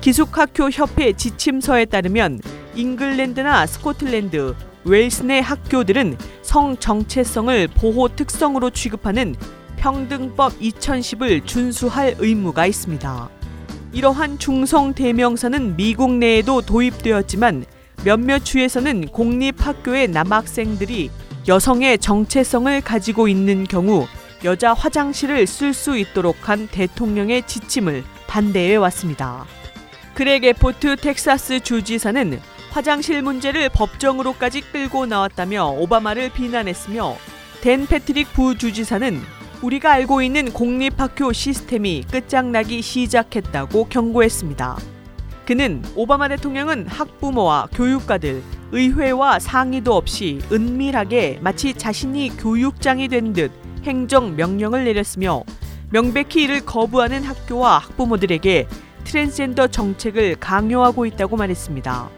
기숙학교 0.00 0.70
협회 0.70 1.12
지침서에 1.12 1.84
따르면 1.84 2.40
잉글랜드나 2.74 3.66
스코틀랜드, 3.66 4.54
웨일스 4.88 5.24
내 5.24 5.40
학교들은 5.40 6.16
성 6.40 6.76
정체성을 6.78 7.68
보호 7.68 8.08
특성으로 8.08 8.70
취급하는 8.70 9.34
평등법 9.76 10.58
2010을 10.58 11.46
준수할 11.46 12.16
의무가 12.18 12.66
있습니다. 12.66 13.28
이러한 13.92 14.38
중성 14.38 14.94
대명사는 14.94 15.76
미국 15.76 16.12
내에도 16.14 16.62
도입되었지만 16.62 17.66
몇몇 18.04 18.44
주에서는 18.44 19.08
공립학교의 19.08 20.08
남학생들이 20.08 21.10
여성의 21.46 21.98
정체성을 21.98 22.80
가지고 22.80 23.28
있는 23.28 23.64
경우 23.64 24.06
여자 24.44 24.72
화장실을 24.72 25.46
쓸 25.46 25.74
수 25.74 25.98
있도록 25.98 26.48
한 26.48 26.66
대통령의 26.66 27.46
지침을 27.46 28.04
반대해 28.26 28.76
왔습니다. 28.76 29.44
그렉 30.14 30.44
에보트 30.44 30.96
텍사스 30.96 31.60
주지사는 31.60 32.40
화장실 32.70 33.22
문제를 33.22 33.68
법정으로까지 33.70 34.60
끌고 34.60 35.06
나왔다며 35.06 35.68
오바마를 35.78 36.30
비난했으며 36.32 37.16
댄 37.60 37.86
패트릭 37.86 38.32
부주지사는 38.32 39.20
우리가 39.62 39.92
알고 39.92 40.22
있는 40.22 40.52
공립학교 40.52 41.32
시스템이 41.32 42.04
끝장나기 42.10 42.80
시작했다고 42.82 43.88
경고했습니다. 43.88 44.76
그는 45.44 45.82
오바마 45.96 46.28
대통령은 46.28 46.86
학부모와 46.86 47.68
교육가들, 47.72 48.42
의회와 48.70 49.38
상의도 49.38 49.94
없이 49.94 50.40
은밀하게 50.52 51.38
마치 51.42 51.74
자신이 51.74 52.36
교육장이 52.36 53.08
된 53.08 53.32
듯 53.32 53.50
행정 53.84 54.36
명령을 54.36 54.84
내렸으며 54.84 55.42
명백히 55.90 56.42
이를 56.42 56.60
거부하는 56.60 57.24
학교와 57.24 57.78
학부모들에게 57.78 58.68
트랜스젠더 59.04 59.68
정책을 59.68 60.36
강요하고 60.36 61.06
있다고 61.06 61.36
말했습니다. 61.36 62.17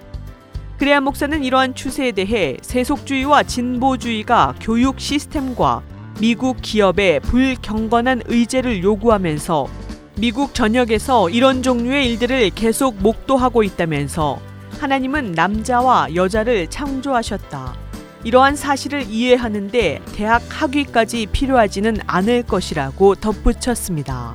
그래야 0.81 0.99
목사는 1.03 1.45
이러한 1.45 1.75
추세에 1.75 2.11
대해 2.13 2.57
세속주의와 2.63 3.43
진보주의가 3.43 4.55
교육 4.63 4.99
시스템과 4.99 5.83
미국 6.23 6.57
기업의 6.63 7.21
불경건한 7.21 8.23
의제를 8.25 8.83
요구하면서 8.83 9.69
미국 10.17 10.55
전역에서 10.55 11.29
이런 11.29 11.63
종류의 11.63 12.11
일들을 12.11 12.49
계속 12.55 12.97
목도하고 13.03 13.63
있다면서 13.63 14.41
하나님은 14.79 15.33
남자와 15.33 16.15
여자를 16.15 16.69
창조하셨다. 16.71 17.75
이러한 18.25 18.57
사실을 18.57 19.03
이해하는데 19.03 20.01
대학 20.15 20.43
학위까지 20.49 21.27
필요하지는 21.27 21.99
않을 22.07 22.45
것이라고 22.45 23.17
덧붙였습니다. 23.17 24.35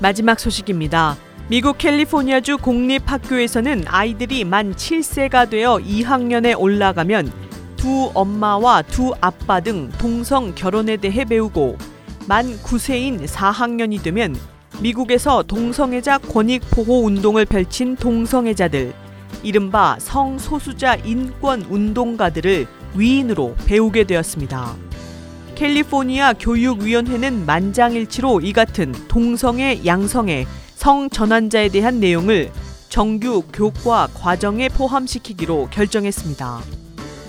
마지막 0.00 0.40
소식입니다. 0.40 1.16
미국 1.48 1.76
캘리포니아주 1.76 2.56
공립학교에서는 2.56 3.84
아이들이 3.86 4.44
만 4.44 4.74
7세가 4.74 5.50
되어 5.50 5.76
2학년에 5.76 6.58
올라가면 6.58 7.30
두 7.76 8.10
엄마와 8.14 8.80
두 8.82 9.12
아빠 9.20 9.60
등 9.60 9.90
동성 9.98 10.54
결혼에 10.54 10.96
대해 10.96 11.26
배우고 11.26 11.76
만 12.26 12.46
9세인 12.62 13.26
4학년이 13.26 14.02
되면 14.02 14.34
미국에서 14.80 15.42
동성애자 15.42 16.18
권익 16.18 16.62
보호 16.70 17.04
운동을 17.04 17.44
펼친 17.44 17.94
동성애자들, 17.96 18.94
이른바 19.42 19.96
성소수자 19.98 20.96
인권 21.04 21.60
운동가들을 21.62 22.66
위인으로 22.94 23.54
배우게 23.66 24.04
되었습니다. 24.04 24.89
캘리포니아 25.60 26.32
교육위원회는 26.32 27.44
만장일치로 27.44 28.40
이 28.40 28.54
같은 28.54 28.92
동성애, 29.08 29.78
양성애, 29.84 30.46
성 30.74 31.10
전환자에 31.10 31.68
대한 31.68 32.00
내용을 32.00 32.50
정규 32.88 33.42
교과 33.52 34.08
과정에 34.14 34.70
포함시키기로 34.70 35.68
결정했습니다. 35.70 36.60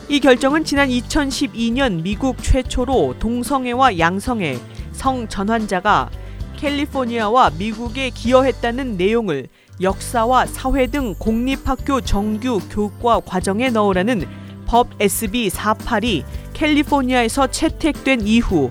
이 0.08 0.22
결정은 0.22 0.64
지난 0.64 0.88
2012년 0.88 2.04
미국 2.04 2.42
최초로 2.42 3.16
동성애와 3.20 4.00
양성애, 4.00 4.58
성 4.94 5.28
전환자가 5.28 6.10
캘리포니아와 6.56 7.52
미국에 7.60 8.12
기여했다는 8.12 8.96
내용을 8.96 9.50
역사와 9.82 10.46
사회 10.46 10.88
등 10.88 11.16
공립학교 11.20 12.00
정규 12.00 12.62
교과 12.70 13.20
과정에 13.26 13.72
넣으라는 13.72 14.26
법 14.66 14.88
SB 15.02 15.50
48이 15.50 16.24
캘리포니아에서 16.62 17.48
채택된 17.48 18.28
이후 18.28 18.70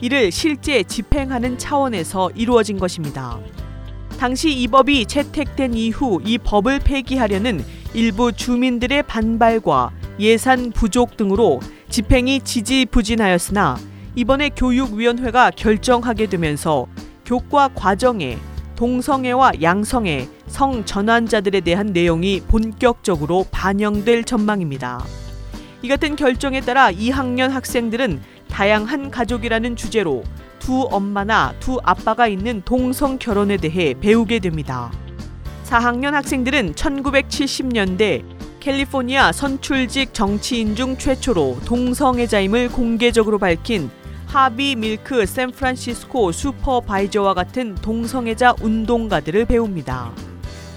이를 0.00 0.30
실제 0.30 0.84
집행하는 0.84 1.58
차원에서 1.58 2.30
이루어진 2.36 2.78
것입니다. 2.78 3.40
당시 4.16 4.52
이 4.52 4.68
법이 4.68 5.06
채택된 5.06 5.74
이후 5.74 6.20
이 6.24 6.38
법을 6.38 6.78
폐기하려는 6.78 7.64
일부 7.94 8.30
주민들의 8.30 9.02
반발과 9.02 9.90
예산 10.20 10.70
부족 10.70 11.16
등으로 11.16 11.58
집행이 11.88 12.42
지지부진하였으나 12.42 13.76
이번에 14.14 14.50
교육위원회가 14.50 15.50
결정하게 15.50 16.26
되면서 16.26 16.86
교과 17.24 17.70
과정에 17.74 18.38
동성애와 18.76 19.62
양성애, 19.62 20.28
성 20.46 20.84
전환자들에 20.84 21.62
대한 21.62 21.86
내용이 21.86 22.40
본격적으로 22.46 23.46
반영될 23.50 24.22
전망입니다. 24.22 25.04
이 25.82 25.88
같은 25.88 26.14
결정에 26.14 26.60
따라 26.60 26.92
2학년 26.92 27.48
학생들은 27.48 28.22
다양한 28.48 29.10
가족이라는 29.10 29.74
주제로 29.74 30.22
두 30.60 30.82
엄마나 30.82 31.52
두 31.58 31.80
아빠가 31.82 32.28
있는 32.28 32.62
동성 32.64 33.18
결혼에 33.18 33.56
대해 33.56 33.94
배우게 33.98 34.38
됩니다. 34.38 34.92
4학년 35.64 36.12
학생들은 36.12 36.74
1970년대 36.74 38.22
캘리포니아 38.60 39.32
선출직 39.32 40.14
정치인 40.14 40.76
중 40.76 40.96
최초로 40.96 41.58
동성애자임을 41.64 42.68
공개적으로 42.68 43.40
밝힌 43.40 43.90
하비 44.26 44.76
밀크 44.76 45.26
샌프란시스코 45.26 46.30
슈퍼바이저와 46.30 47.34
같은 47.34 47.74
동성애자 47.74 48.54
운동가들을 48.62 49.46
배웁니다. 49.46 50.12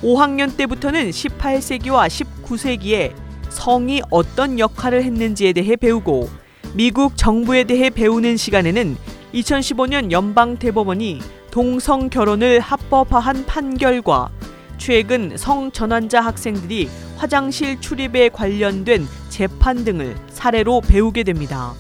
5학년 0.02 0.58
때부터는 0.58 1.12
18세기와 1.12 2.08
19세기에 2.08 3.25
성이 3.56 4.02
어떤 4.12 4.60
역할을 4.60 5.02
했는지에 5.04 5.54
대해 5.54 5.76
배우고 5.76 6.30
미국 6.74 7.16
정부에 7.16 7.64
대해 7.64 7.90
배우는 7.90 8.36
시간에는 8.36 8.98
2015년 9.34 10.12
연방 10.12 10.58
대법원이 10.58 11.22
동성 11.52 12.10
결혼을 12.10 12.60
합법화한 12.60 13.46
판결과 13.46 14.30
최근 14.78 15.38
성 15.38 15.72
전환자 15.72 16.20
학생들이 16.20 16.90
화장실 17.16 17.80
출입에 17.80 18.28
관련된 18.28 19.08
재판 19.30 19.86
등을 19.86 20.16
사례로 20.30 20.82
배우게 20.82 21.24
됩니다. 21.24 21.74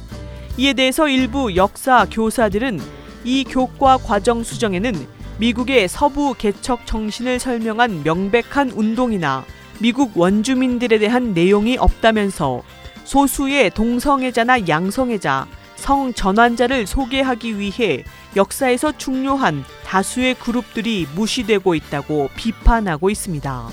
이에 0.57 0.71
대해서 0.71 1.09
일부 1.09 1.57
역사 1.57 2.07
교사들은 2.09 2.79
이 3.25 3.43
교과 3.43 3.97
과정 3.97 4.43
수정에는 4.43 4.93
미국의 5.39 5.89
서부 5.89 6.33
개척 6.37 6.85
정신을 6.85 7.39
설명한 7.39 8.03
명백한 8.03 8.71
운동이나 8.71 9.43
미국 9.79 10.17
원주민들에 10.17 10.99
대한 10.99 11.33
내용이 11.33 11.77
없다면서 11.77 12.63
소수의 13.03 13.71
동성애자나 13.71 14.67
양성애자, 14.67 15.47
성 15.75 16.13
전환자를 16.13 16.87
소개하기 16.87 17.59
위해 17.59 18.03
역사에서 18.35 18.97
중요한 18.97 19.63
다수의 19.85 20.35
그룹들이 20.35 21.07
무시되고 21.15 21.75
있다고 21.75 22.29
비판하고 22.35 23.09
있습니다. 23.09 23.69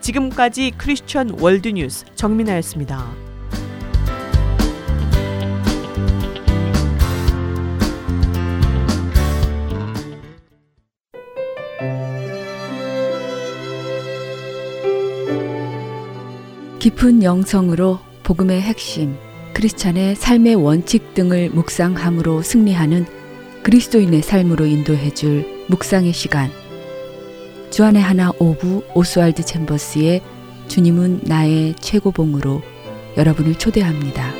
지금까지 0.00 0.72
크리스천 0.76 1.38
월드뉴스 1.40 2.04
정민아였습니다. 2.14 3.29
깊은 16.80 17.22
영성으로 17.22 17.98
복음의 18.22 18.62
핵심, 18.62 19.14
크리스찬의 19.52 20.16
삶의 20.16 20.54
원칙 20.54 21.12
등을 21.12 21.50
묵상함으로 21.50 22.40
승리하는 22.40 23.04
그리스도인의 23.62 24.22
삶으로 24.22 24.64
인도해 24.64 25.12
줄 25.12 25.44
묵상의 25.68 26.14
시간. 26.14 26.50
주안의 27.70 28.00
하나 28.00 28.32
오부 28.38 28.82
오스왈드 28.94 29.42
챔버스의 29.42 30.22
주님은 30.68 31.20
나의 31.24 31.74
최고봉으로 31.80 32.62
여러분을 33.18 33.56
초대합니다. 33.56 34.39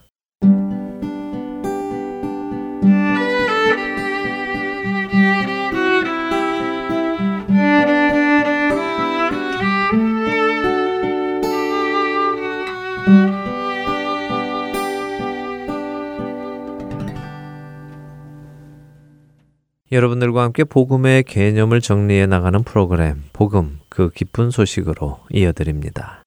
여러분들과 19.91 20.43
함께 20.43 20.63
복음의 20.63 21.23
개념을 21.23 21.81
정리해 21.81 22.25
나가는 22.25 22.63
프로그램 22.63 23.23
복음 23.33 23.79
그 23.89 24.09
기쁜 24.09 24.49
소식으로 24.49 25.19
이어드립니다. 25.31 26.23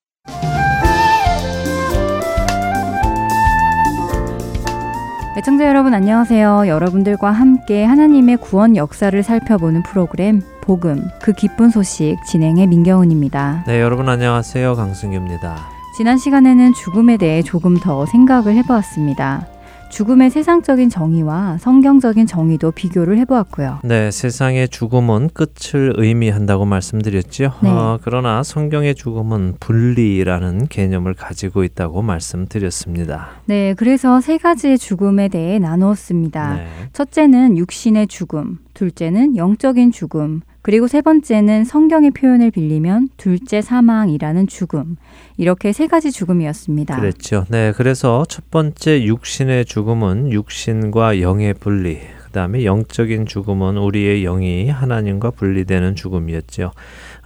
애청자 5.39 5.67
여러분 5.67 5.95
안녕하세요. 5.95 6.69
여러분들과 6.69 7.33
함께 7.33 7.85
하나님의 7.85 8.37
구원 8.37 8.77
역사를 8.77 9.21
살펴보는 9.21 9.83
프로그램 9.83 10.43
복음 10.61 11.03
그 11.23 11.33
기쁜 11.33 11.71
소식 11.71 12.17
진행의 12.27 12.67
민경훈입니다. 12.67 13.65
네, 13.67 13.81
여러분 13.81 14.09
안녕하세요. 14.11 14.75
강승규입니다. 14.77 15.57
지난 15.97 16.19
시간에는 16.19 16.75
죽음에 16.75 17.17
대해 17.17 17.43
조금 17.43 17.79
더 17.79 18.05
생각을 18.05 18.55
해보았습니다. 18.57 19.54
죽음의 19.95 20.31
세상적인 20.31 20.91
정의와 20.91 21.59
성경적인 21.59 22.27
정의도 22.27 22.73
비교를 22.73 23.17
해보았고요. 23.19 23.79
네, 23.85 24.11
세상의 24.11 24.69
죽음은 24.69 25.31
끝을 25.33 25.93
의미한다고 25.97 26.65
말씀드렸죠. 26.65 27.53
네. 27.63 27.71
어, 27.71 28.01
그러나 28.03 28.43
성경의 28.43 28.97
죽음은 28.97 29.59
분리라는 29.61 30.67
개념을 30.67 31.15
가지고 31.15 31.63
있다고 31.63 32.03
말씀드렸습니다. 32.03 33.29
네, 33.45 33.75
그래서 33.75 34.21
세 34.21 34.37
가지의 34.37 34.79
죽음에 34.79 35.29
대해 35.29 35.61
나누었습니다. 35.61 36.55
네. 36.57 36.67
첫째는 36.93 37.57
육신의 37.57 38.09
죽음, 38.09 38.59
둘째는 38.75 39.37
영적인 39.37 39.93
죽음, 39.93 40.41
그리고 40.65 40.89
세 40.89 41.03
번째는 41.03 41.65
성경의 41.65 42.13
표현을 42.13 42.51
빌리면 42.51 43.11
둘째 43.19 43.61
사망이라는 43.61 44.47
죽음. 44.47 44.97
이렇게 45.37 45.75
세 45.75 45.87
가지 45.87 46.11
죽음이었습니다. 46.11 46.97
그랬죠. 46.97 47.45
네, 47.51 47.71
그래서 47.77 48.25
첫 48.27 48.51
번째 48.51 49.05
육신의 49.05 49.67
죽음은 49.67 50.33
육신과 50.33 51.21
영의 51.21 51.53
분리. 51.53 51.99
그다음에 52.35 52.65
영적인 52.65 53.27
죽음은 53.27 53.79
우리의 53.79 54.23
영이 54.23 54.69
하나님과 54.69 55.31
분리되는 55.31 55.95
죽음이었죠. 55.95 56.73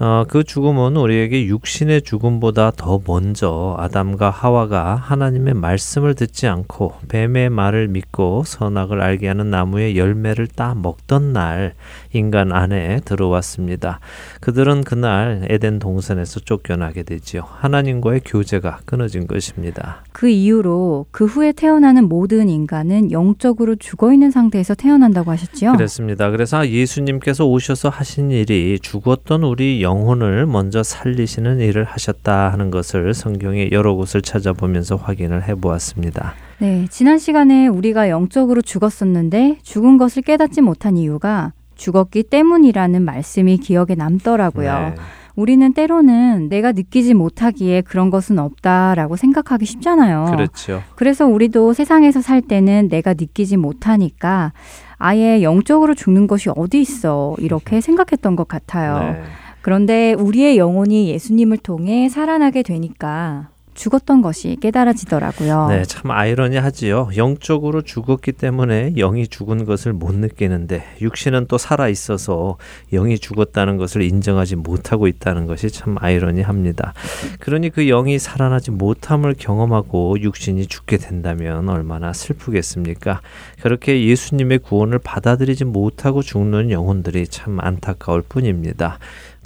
어, 0.01 0.25
그 0.29 0.45
죽음은 0.45 0.97
우리에게 0.97 1.47
육신의 1.47 2.03
죽음보다 2.03 2.73
더 2.77 3.01
먼저 3.07 3.75
아담과 3.79 4.29
하와가 4.29 4.95
하나님의 4.97 5.55
말씀을 5.55 6.15
듣지 6.15 6.47
않고 6.47 6.93
뱀의 7.09 7.49
말을 7.49 7.89
믿고 7.89 8.45
선악을 8.45 9.01
알게 9.01 9.27
하는 9.29 9.51
나무의 9.51 9.97
열매를 9.97 10.47
따 10.47 10.75
먹던 10.75 11.33
날 11.33 11.73
인간 12.13 12.53
안에 12.53 13.01
들어왔습니다. 13.07 14.01
그들은 14.41 14.85
그날 14.85 15.47
에덴 15.49 15.79
동산에서 15.79 16.41
쫓겨나게 16.41 17.03
되지요. 17.03 17.43
하나님과의 17.47 18.21
교제가 18.27 18.81
끊어진 18.85 19.27
것입니다. 19.27 20.05
그 20.13 20.29
이후로 20.29 21.07
그 21.11 21.25
후에 21.25 21.53
태어나는 21.53 22.09
모든 22.09 22.49
인간은 22.49 23.11
영적으로 23.11 23.75
죽어 23.75 24.13
있는 24.13 24.31
상태에서 24.31 24.75
태어 24.75 24.98
난다고 24.99 25.31
하셨지요? 25.31 25.73
그렇습니다. 25.73 26.31
그래서 26.31 26.69
예수님께서 26.69 27.47
오셔서 27.47 27.89
하신 27.89 28.31
일이 28.31 28.79
죽었던 28.81 29.43
우리 29.43 29.83
영혼을 29.83 30.47
먼저 30.47 30.83
살리시는 30.83 31.61
일을 31.61 31.85
하셨다 31.85 32.53
하는 32.53 32.71
것을 32.71 33.15
성경의 33.15 33.71
여러 33.73 33.95
곳을 33.95 34.23
찾아보면서 34.23 34.97
확인을 34.97 35.49
해 35.49 35.55
보았습니다. 35.55 36.35
네, 36.59 36.87
지난 36.91 37.19
시간에 37.19 37.67
우리가 37.69 38.09
영적으로 38.11 38.63
죽었었는데 38.63 39.59
죽은 39.63 39.97
것을 39.97 40.23
깨닫지 40.23 40.61
못한 40.61 40.97
이유가 40.97 41.53
죽었기 41.77 42.25
때문이라는 42.25 43.03
말씀이 43.03 43.59
기억에 43.59 43.95
남더라고요. 43.97 44.73
네. 44.73 44.95
우리는 45.39 45.73
때로는 45.73 46.49
내가 46.49 46.73
느끼지 46.73 47.15
못하기에 47.15 47.83
그런 47.83 48.11
것은 48.11 48.41
없다라고 48.41 49.15
생각하기 49.15 49.67
쉽잖아요. 49.67 50.33
그렇죠. 50.33 50.83
그래서 50.97 51.29
우리도 51.29 51.75
세상에서 51.75 52.21
살 52.21 52.43
때는 52.43 52.89
내가 52.89 53.15
느끼지 53.15 53.57
못하니까 53.57 54.53
아예 54.97 55.41
영적으로 55.43 55.95
죽는 55.95 56.27
것이 56.27 56.51
어디 56.57 56.81
있어 56.81 57.37
이렇게 57.39 57.81
생각했던 57.81 58.35
것 58.35 58.49
같아요. 58.49 59.13
네. 59.13 59.23
그런데 59.63 60.13
우리의 60.15 60.59
영혼이 60.59 61.09
예수님을 61.09 61.59
통해 61.59 62.09
살아나게 62.09 62.65
되니까 62.65 63.51
죽었던 63.79 64.23
것이 64.23 64.57
깨달아지더라고요. 64.61 65.69
네, 65.69 65.85
참 65.85 66.11
아이러니하지요. 66.11 67.11
영적으로 67.17 67.83
죽었기 67.83 68.33
때문에 68.33 68.95
영이 68.97 69.29
죽은 69.29 69.65
것을 69.65 69.93
못 69.93 70.15
느끼는데 70.15 70.85
육신은 71.01 71.47
또 71.47 71.59
살아 71.59 71.89
있어서 71.89 72.59
영이 72.93 73.19
죽었다는 73.21 73.77
것을 73.77 74.03
인정하지 74.03 74.57
못하고 74.57 75.07
있다는 75.07 75.47
것이 75.47 75.71
참 75.71 75.97
아이러니합니다. 75.99 76.93
그러니 77.39 77.71
그 77.71 77.87
영이 77.87 78.19
살아나지 78.19 78.73
못함을 78.73 79.35
경험하고 79.39 80.21
육신이 80.21 80.67
죽게 80.67 80.97
된다면 80.97 81.69
얼마나 81.69 82.13
슬프겠습니까? 82.13 83.21
그렇게 83.63 84.05
예수님의 84.07 84.59
구원을 84.59 84.99
받아들이지 84.99 85.65
못하고 85.65 86.23
죽는 86.23 86.73
영혼들이 86.73 87.29
참 87.29 87.61
안타까울 87.61 88.23
뿐입니다. 88.23 88.99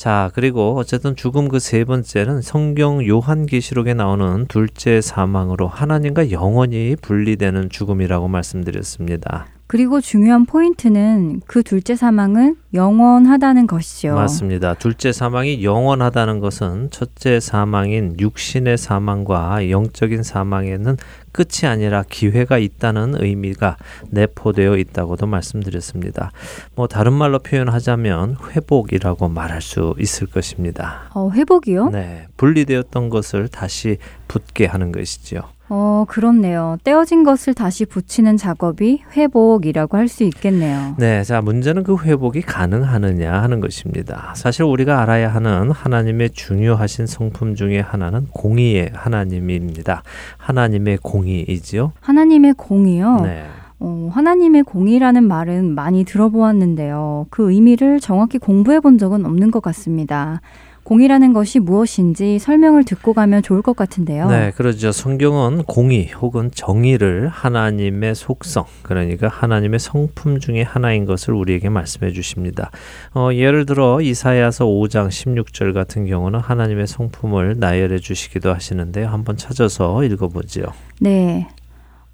자, 0.02 0.32
그리고 0.34 0.74
어쨌든 0.78 1.14
죽음 1.14 1.48
그 1.48 1.60
세 1.60 1.84
번째는 1.84 2.42
성경 2.42 3.06
요한계시록에 3.06 3.94
나오는 3.94 4.46
둘째 4.48 5.00
사망으로 5.00 5.68
하나님과 5.68 6.32
영원히 6.32 6.96
분리되는 7.00 7.70
죽음이라고 7.70 8.26
말씀드렸습니다. 8.26 9.46
그리고 9.72 10.02
중요한 10.02 10.44
포인트는 10.44 11.40
그 11.46 11.62
둘째 11.62 11.96
사망은 11.96 12.56
영원하다는 12.74 13.66
것이죠. 13.66 14.14
맞습니다. 14.14 14.74
둘째 14.74 15.12
사망이 15.12 15.64
영원하다는 15.64 16.40
것은 16.40 16.90
첫째 16.90 17.40
사망인 17.40 18.14
육신의 18.20 18.76
사망과 18.76 19.70
영적인 19.70 20.24
사망에는 20.24 20.98
끝이 21.32 21.66
아니라 21.66 22.04
기회가 22.06 22.58
있다는 22.58 23.14
의미가 23.18 23.78
내포되어 24.10 24.76
있다고도 24.76 25.26
말씀드렸습니다. 25.26 26.32
뭐 26.74 26.86
다른 26.86 27.14
말로 27.14 27.38
표현하자면 27.38 28.36
회복이라고 28.50 29.30
말할 29.30 29.62
수 29.62 29.94
있을 29.98 30.26
것입니다. 30.26 31.08
어, 31.14 31.30
회복이요? 31.30 31.88
네, 31.88 32.26
분리되었던 32.36 33.08
것을 33.08 33.48
다시 33.48 33.96
붙게 34.28 34.66
하는 34.66 34.92
것이지요. 34.92 35.40
어, 35.74 36.04
그렇네요. 36.06 36.76
떼어진 36.84 37.24
것을 37.24 37.54
다시 37.54 37.86
붙이는 37.86 38.36
작업이 38.36 39.02
회복이라고 39.16 39.96
할 39.96 40.06
수 40.06 40.22
있겠네요. 40.24 40.94
네, 40.98 41.22
자 41.22 41.40
문제는 41.40 41.82
그 41.84 41.96
회복이 41.96 42.42
가능하느냐 42.42 43.32
하는 43.32 43.60
것입니다. 43.60 44.34
사실 44.36 44.64
우리가 44.64 45.00
알아야 45.00 45.32
하는 45.32 45.70
하나님의 45.70 46.30
중요하신 46.30 47.06
성품 47.06 47.54
중에 47.54 47.80
하나는 47.80 48.26
공의의 48.32 48.90
하나님입니다. 48.92 50.02
하나님의 50.36 50.98
공의이지요. 51.02 51.92
하나님의 52.00 52.52
공이요. 52.58 53.20
네. 53.22 53.44
어, 53.80 54.10
하나님의 54.12 54.64
공이라는 54.64 55.24
말은 55.24 55.74
많이 55.74 56.04
들어보았는데요. 56.04 57.28
그 57.30 57.50
의미를 57.50 57.98
정확히 57.98 58.36
공부해 58.36 58.80
본 58.80 58.98
적은 58.98 59.24
없는 59.24 59.50
것 59.50 59.62
같습니다. 59.62 60.42
공이라는 60.84 61.32
것이 61.32 61.60
무엇인지 61.60 62.38
설명을 62.38 62.84
듣고 62.84 63.12
가면 63.12 63.42
좋을 63.42 63.62
것 63.62 63.76
같은데요. 63.76 64.28
네, 64.28 64.50
그렇죠. 64.56 64.90
성경은 64.90 65.64
공의 65.64 66.10
혹은 66.20 66.50
정의를 66.52 67.28
하나님의 67.28 68.14
속성, 68.14 68.64
그러니까 68.82 69.28
하나님의 69.28 69.78
성품 69.78 70.40
중에 70.40 70.62
하나인 70.62 71.04
것을 71.04 71.34
우리에게 71.34 71.68
말씀해 71.68 72.12
주십니다. 72.12 72.70
어, 73.14 73.30
예를 73.32 73.64
들어 73.64 74.00
이사야서 74.00 74.66
5장 74.66 75.08
16절 75.08 75.72
같은 75.72 76.06
경우는 76.06 76.40
하나님의 76.40 76.86
성품을 76.86 77.56
나열해 77.58 77.98
주시기도 77.98 78.52
하시는데요. 78.52 79.08
한번 79.08 79.36
찾아서 79.36 80.02
읽어보지요. 80.04 80.66
네. 81.00 81.48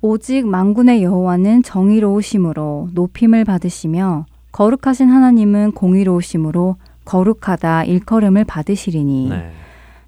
오직 0.01 0.47
만군의 0.47 1.03
여호와는 1.03 1.65
정의로우심으로 1.65 2.91
높임을 2.93 3.45
받으시며 3.45 4.27
거룩하신 4.53 5.09
하나님은 5.09 5.73
공의로우심으로 5.73 6.77
거룩하다 7.09 7.85
일컬음을 7.85 8.45
받으시리니 8.45 9.31
네. 9.31 9.51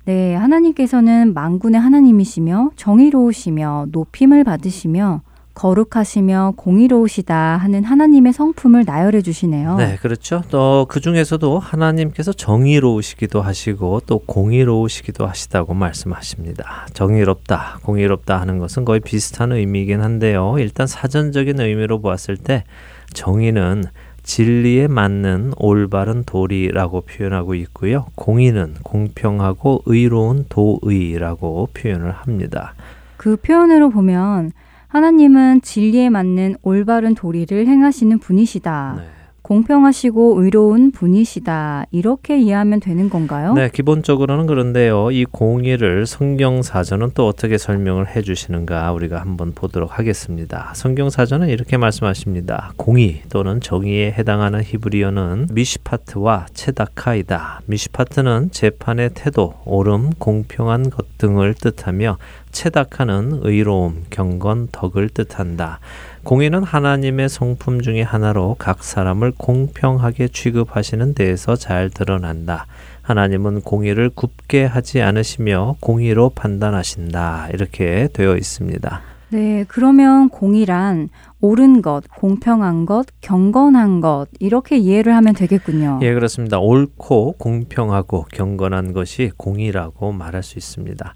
네, 0.04 0.34
하나님께서는 0.34 1.32
만군의 1.32 1.80
하나님이시며 1.80 2.72
정의로우시며 2.76 3.86
높임을 3.90 4.44
받으시며 4.44 5.22
거룩하시며 5.54 6.54
공의로우시다 6.56 7.56
하는 7.56 7.84
하나님의 7.84 8.32
성품을 8.32 8.84
나열해 8.86 9.20
주시네요. 9.22 9.76
네, 9.76 9.96
그렇죠. 10.00 10.42
또 10.50 10.86
그 10.88 11.00
중에서도 11.00 11.58
하나님께서 11.58 12.32
정의로우시기도 12.32 13.42
하시고 13.42 14.00
또 14.06 14.18
공의로우시기도 14.20 15.26
하시다고 15.26 15.74
말씀하십니다. 15.74 16.86
정의롭다, 16.92 17.80
공의롭다 17.82 18.40
하는 18.40 18.58
것은 18.58 18.84
거의 18.84 19.00
비슷한 19.00 19.52
의미이긴 19.52 20.00
한데요. 20.00 20.56
일단 20.58 20.86
사전적인 20.86 21.60
의미로 21.60 22.00
보았을 22.00 22.36
때 22.36 22.64
정의는 23.12 23.84
진리에 24.22 24.88
맞는 24.88 25.52
올바른 25.58 26.24
도리라고 26.24 27.02
표현하고 27.02 27.54
있고요. 27.56 28.06
공의는 28.14 28.74
공평하고 28.82 29.82
의로운 29.86 30.44
도의라고 30.48 31.68
표현을 31.74 32.10
합니다. 32.12 32.74
그 33.16 33.36
표현으로 33.36 33.90
보면 33.90 34.52
하나님은 34.88 35.62
진리에 35.62 36.10
맞는 36.10 36.56
올바른 36.62 37.14
도리를 37.14 37.66
행하시는 37.66 38.18
분이시다. 38.18 38.94
네. 38.98 39.19
공평하시고 39.50 40.40
의로운 40.40 40.92
분이시다. 40.92 41.86
이렇게 41.90 42.38
이해하면 42.38 42.78
되는 42.78 43.10
건가요? 43.10 43.52
네, 43.54 43.68
기본적으로는 43.68 44.46
그런데요. 44.46 45.10
이 45.10 45.24
공의를 45.24 46.06
성경 46.06 46.62
사전은 46.62 47.10
또 47.14 47.26
어떻게 47.26 47.58
설명을 47.58 48.14
해 48.14 48.22
주시는가 48.22 48.92
우리가 48.92 49.20
한번 49.20 49.50
보도록 49.52 49.98
하겠습니다. 49.98 50.72
성경 50.76 51.10
사전은 51.10 51.48
이렇게 51.48 51.76
말씀하십니다. 51.78 52.74
공의 52.76 53.22
또는 53.28 53.60
정의에 53.60 54.12
해당하는 54.12 54.62
히브리어는 54.62 55.48
미시파트와 55.50 56.46
체다카이다. 56.54 57.62
미시파트는 57.66 58.50
재판의 58.52 59.10
태도, 59.14 59.54
옳음, 59.64 60.10
공평한 60.18 60.90
것 60.90 61.18
등을 61.18 61.54
뜻하며 61.54 62.18
체다카는 62.52 63.40
의로움, 63.42 64.04
경건, 64.10 64.68
덕을 64.70 65.08
뜻한다. 65.08 65.80
공의는 66.24 66.62
하나님의 66.62 67.28
성품 67.28 67.80
중의 67.80 68.04
하나로 68.04 68.56
각 68.58 68.84
사람을 68.84 69.32
공평하게 69.36 70.28
취급하시는 70.28 71.14
데에서 71.14 71.56
잘 71.56 71.90
드러난다. 71.90 72.66
하나님은 73.02 73.62
공의를 73.62 74.10
굽게 74.10 74.64
하지 74.64 75.02
않으시며 75.02 75.76
공의로 75.80 76.30
판단하신다. 76.30 77.48
이렇게 77.52 78.08
되어 78.12 78.36
있습니다. 78.36 79.00
네, 79.30 79.64
그러면 79.68 80.28
공의란 80.28 81.08
옳은 81.40 81.82
것, 81.82 82.04
공평한 82.16 82.84
것, 82.84 83.06
경건한 83.20 84.00
것 84.00 84.26
이렇게 84.40 84.76
이해를 84.76 85.14
하면 85.16 85.34
되겠군요. 85.34 86.00
예, 86.02 86.12
그렇습니다. 86.12 86.58
옳고 86.58 87.36
공평하고 87.38 88.26
경건한 88.32 88.92
것이 88.92 89.30
공의라고 89.36 90.12
말할 90.12 90.42
수 90.42 90.58
있습니다. 90.58 91.14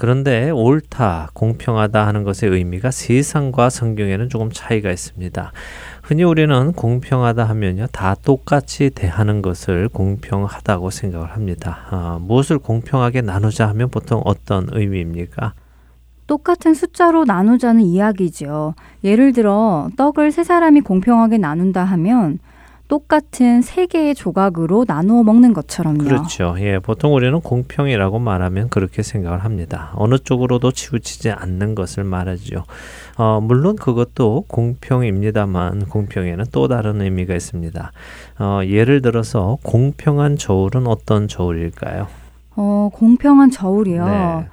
그런데 0.00 0.48
옳다, 0.48 1.28
공평하다 1.34 2.06
하는 2.06 2.24
것의 2.24 2.50
의미가 2.50 2.90
세상과 2.90 3.68
성경에는 3.68 4.30
조금 4.30 4.48
차이가 4.50 4.90
있습니다. 4.90 5.52
흔히 6.02 6.22
우리는 6.22 6.72
공평하다 6.72 7.44
하면요, 7.44 7.86
다 7.92 8.14
똑같이 8.14 8.88
대하는 8.88 9.42
것을 9.42 9.90
공평하다고 9.90 10.88
생각을 10.88 11.32
합니다. 11.32 11.80
아, 11.90 12.18
무엇을 12.18 12.60
공평하게 12.60 13.20
나누자 13.20 13.68
하면 13.68 13.90
보통 13.90 14.22
어떤 14.24 14.68
의미입니까? 14.72 15.52
똑같은 16.26 16.72
숫자로 16.72 17.26
나누자는 17.26 17.82
이야기죠. 17.82 18.72
예를 19.04 19.34
들어 19.34 19.90
떡을 19.98 20.32
세 20.32 20.44
사람이 20.44 20.80
공평하게 20.80 21.36
나눈다 21.36 21.84
하면 21.84 22.38
똑같은 22.90 23.62
세 23.62 23.86
개의 23.86 24.16
조각으로 24.16 24.84
나누어 24.84 25.22
먹는 25.22 25.52
것처럼요. 25.52 25.98
그렇죠. 26.02 26.56
예, 26.58 26.80
보통 26.80 27.14
우리는 27.14 27.40
공평이라고 27.40 28.18
말하면 28.18 28.68
그렇게 28.68 29.04
생각을 29.04 29.44
합니다. 29.44 29.92
어느 29.94 30.18
쪽으로도 30.18 30.72
치우치지 30.72 31.30
않는 31.30 31.76
것을 31.76 32.02
말하죠. 32.02 32.64
어, 33.16 33.40
물론 33.40 33.76
그것도 33.76 34.46
공평입니다만 34.48 35.86
공평에는 35.86 36.46
또 36.50 36.66
다른 36.66 37.00
의미가 37.00 37.32
있습니다. 37.32 37.92
어, 38.40 38.60
예를 38.66 39.02
들어서 39.02 39.58
공평한 39.62 40.36
저울은 40.36 40.88
어떤 40.88 41.28
저울일까요? 41.28 42.08
어, 42.56 42.90
공평한 42.92 43.52
저울이요. 43.52 44.04
네. 44.04 44.48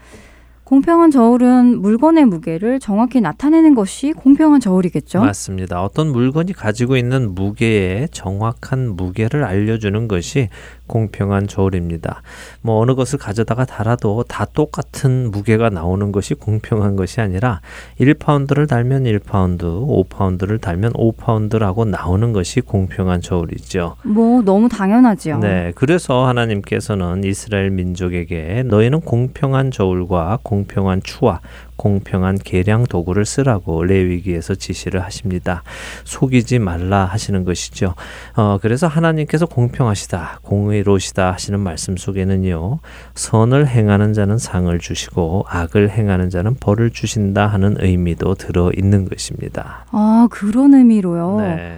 공평한 0.68 1.12
저울은 1.12 1.80
물건의 1.80 2.26
무게를 2.26 2.82
정확히 2.82 3.22
나타내는 3.22 3.74
것이 3.74 4.12
공평한 4.12 4.60
저울이겠죠. 4.60 5.22
맞습니다. 5.22 5.82
어떤 5.82 6.12
물건이 6.12 6.52
가지고 6.52 6.98
있는 6.98 7.34
무게의 7.34 8.10
정확한 8.12 8.98
무게를 8.98 9.46
알려주는 9.46 10.10
것이 10.10 10.50
공평한 10.86 11.48
저울입니다. 11.48 12.22
뭐 12.62 12.82
어느 12.82 12.96
것을 12.96 13.18
가져다가 13.18 13.64
달아도 13.64 14.26
다 14.28 14.44
똑같은 14.44 15.32
무게가 15.32 15.70
나오는 15.70 16.12
것이 16.12 16.34
공평한 16.34 16.98
것이 16.98 17.22
아니라 17.22 17.62
1파운드를 18.02 18.68
달면 18.68 19.06
1파운드, 19.06 19.62
5파운드를 19.64 20.60
달면 20.60 20.92
5파운드라고 20.92 21.88
나오는 21.88 22.34
것이 22.34 22.60
공평한 22.60 23.22
저울이죠. 23.22 23.96
뭐 24.04 24.42
너무 24.42 24.68
당연하지요. 24.68 25.40
네, 25.40 25.72
그래서 25.76 26.26
하나님께서는 26.28 27.24
이스라엘 27.24 27.70
민족에게 27.70 28.64
너희는 28.66 29.00
공평한 29.00 29.72
저울과 29.72 30.40
공 30.44 30.57
평한 30.66 31.02
추와 31.04 31.42
공평한 31.76 32.38
계량 32.38 32.86
도구를 32.86 33.26
쓰라고 33.26 33.84
레위기에서 33.84 34.56
지시를 34.56 35.04
하십니다. 35.04 35.64
속이지 36.04 36.60
말라 36.60 37.06
하시는 37.06 37.44
것이죠. 37.44 37.94
어, 38.36 38.58
그래서 38.62 38.88
하나님께서 38.88 39.46
공평하시다, 39.46 40.40
공의로시다 40.42 41.34
하시는 41.34 41.60
말씀 41.60 41.96
속에는요, 41.96 42.80
선을 43.14 43.68
행하는 43.68 44.14
자는 44.14 44.38
상을 44.38 44.78
주시고 44.78 45.46
악을 45.48 45.92
행하는 45.92 46.30
자는 46.30 46.56
벌을 46.56 46.90
주신다 46.90 47.48
하는 47.48 47.78
의미도 47.80 48.36
들어 48.36 48.72
있는 48.76 49.08
것입니다. 49.08 49.86
아, 49.92 50.28
그런 50.32 50.74
의미로요. 50.74 51.38
네. 51.42 51.78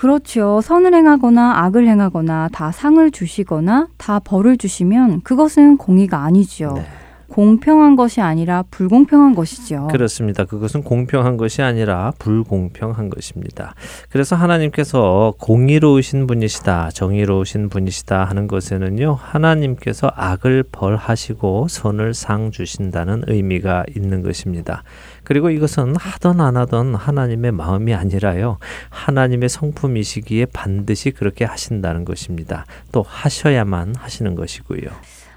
그렇죠. 0.00 0.62
선을 0.62 0.94
행하거나 0.94 1.64
악을 1.64 1.86
행하거나 1.86 2.48
다 2.52 2.72
상을 2.72 3.10
주시거나 3.10 3.88
다 3.98 4.18
벌을 4.18 4.56
주시면 4.56 5.20
그것은 5.20 5.76
공의가 5.76 6.24
아니죠. 6.24 6.72
네. 6.76 6.86
공평한 7.30 7.94
것이 7.94 8.20
아니라 8.20 8.64
불공평한 8.70 9.36
것이죠. 9.36 9.86
그렇습니다. 9.92 10.44
그것은 10.44 10.82
공평한 10.82 11.36
것이 11.36 11.62
아니라 11.62 12.12
불공평한 12.18 13.08
것입니다. 13.08 13.74
그래서 14.10 14.34
하나님께서 14.34 15.34
공의로우신 15.38 16.26
분이시다, 16.26 16.90
정의로우신 16.90 17.68
분이시다 17.68 18.24
하는 18.24 18.48
것에는요, 18.48 19.16
하나님께서 19.20 20.10
악을 20.14 20.64
벌하시고 20.72 21.68
선을 21.68 22.14
상 22.14 22.50
주신다는 22.50 23.22
의미가 23.28 23.84
있는 23.96 24.22
것입니다. 24.22 24.82
그리고 25.22 25.50
이것은 25.50 25.94
하던 25.96 26.40
안 26.40 26.56
하던 26.56 26.96
하나님의 26.96 27.52
마음이 27.52 27.94
아니라요, 27.94 28.58
하나님의 28.88 29.48
성품이시기에 29.48 30.46
반드시 30.46 31.12
그렇게 31.12 31.44
하신다는 31.44 32.04
것입니다. 32.04 32.66
또 32.90 33.04
하셔야만 33.06 33.94
하시는 33.94 34.34
것이고요. 34.34 34.88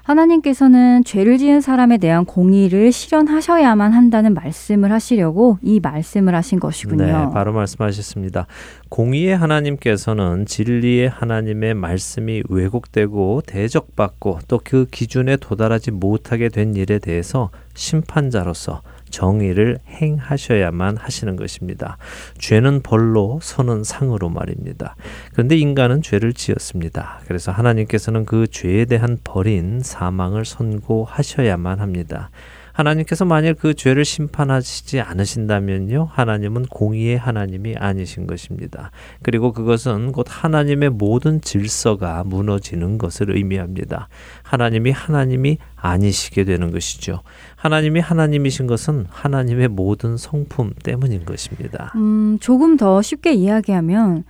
하나님께서는 0.04 1.02
죄를 1.04 1.38
지은 1.38 1.60
사람에 1.60 1.96
대한 1.98 2.24
공의를 2.26 2.92
실현하셔야만 2.92 3.92
한다는 3.92 4.34
말씀을 4.34 4.92
하시려고 4.92 5.58
이 5.62 5.80
말씀을 5.80 6.34
하신 6.34 6.60
것이군요. 6.60 7.04
네, 7.06 7.12
바로 7.32 7.52
말씀하셨습니다. 7.54 8.46
공의의 8.90 9.36
하나님께서는 9.36 10.44
진리의 10.46 11.08
하나님의 11.08 11.74
말씀이 11.74 12.42
왜곡되고 12.48 13.42
대적받고 13.46 14.40
또 14.48 14.60
그 14.64 14.86
기준에 14.90 15.36
도달하지 15.36 15.90
못하게 15.90 16.48
된 16.48 16.74
일에 16.74 16.98
대해서 16.98 17.50
심판자로서 17.74 18.82
정의를 19.14 19.78
행하셔야만 19.88 20.96
하시는 20.96 21.36
것입니다. 21.36 21.98
죄는 22.38 22.82
벌로, 22.82 23.38
선은 23.40 23.84
상으로 23.84 24.28
말입니다. 24.28 24.96
그런데 25.32 25.56
인간은 25.56 26.02
죄를 26.02 26.32
지었습니다. 26.32 27.20
그래서 27.26 27.52
하나님께서는 27.52 28.24
그 28.24 28.48
죄에 28.48 28.86
대한 28.86 29.18
벌인 29.22 29.80
사망을 29.80 30.44
선고하셔야만 30.44 31.78
합니다. 31.78 32.30
하나님께서 32.74 33.24
만일 33.24 33.54
그 33.54 33.74
죄를 33.74 34.04
심판하시지 34.04 35.00
않으신다면요, 35.00 36.08
하나님은 36.10 36.66
공의의 36.66 37.16
하나님이 37.16 37.76
아니신 37.76 38.26
것입니다. 38.26 38.90
그리고 39.22 39.52
그것은 39.52 40.10
곧 40.10 40.26
하나님의 40.28 40.90
모든 40.90 41.40
질서가 41.40 42.24
무너지는 42.24 42.98
것을 42.98 43.30
의미합니다. 43.36 44.08
하나님이 44.42 44.90
하나님이 44.90 45.58
아니시게 45.76 46.42
되는 46.42 46.72
것이죠. 46.72 47.22
하나님이 47.64 48.00
하나님이신 48.00 48.66
것은 48.66 49.06
하나님의 49.08 49.68
모든 49.68 50.18
성품 50.18 50.74
때문인 50.82 51.24
것입니다. 51.24 51.92
음, 51.96 52.36
조금 52.38 52.76
더 52.76 53.00
쉽게 53.00 53.32
이야기하면 53.32 54.24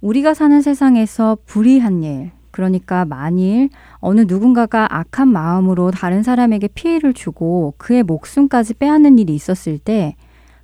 우리가 0.00 0.34
사는 0.34 0.60
세상에서 0.60 1.38
불의한 1.46 2.02
일, 2.02 2.32
그러니까 2.50 3.04
만일 3.04 3.68
어느 3.98 4.22
누군가가 4.26 4.88
악한 4.90 5.28
마음으로 5.28 5.92
다른 5.92 6.24
사람에게 6.24 6.66
피해를 6.74 7.14
주고 7.14 7.74
그의 7.78 8.02
목숨까지 8.02 8.74
빼앗는 8.74 9.20
일이 9.20 9.36
있었을 9.36 9.78
때 9.78 10.16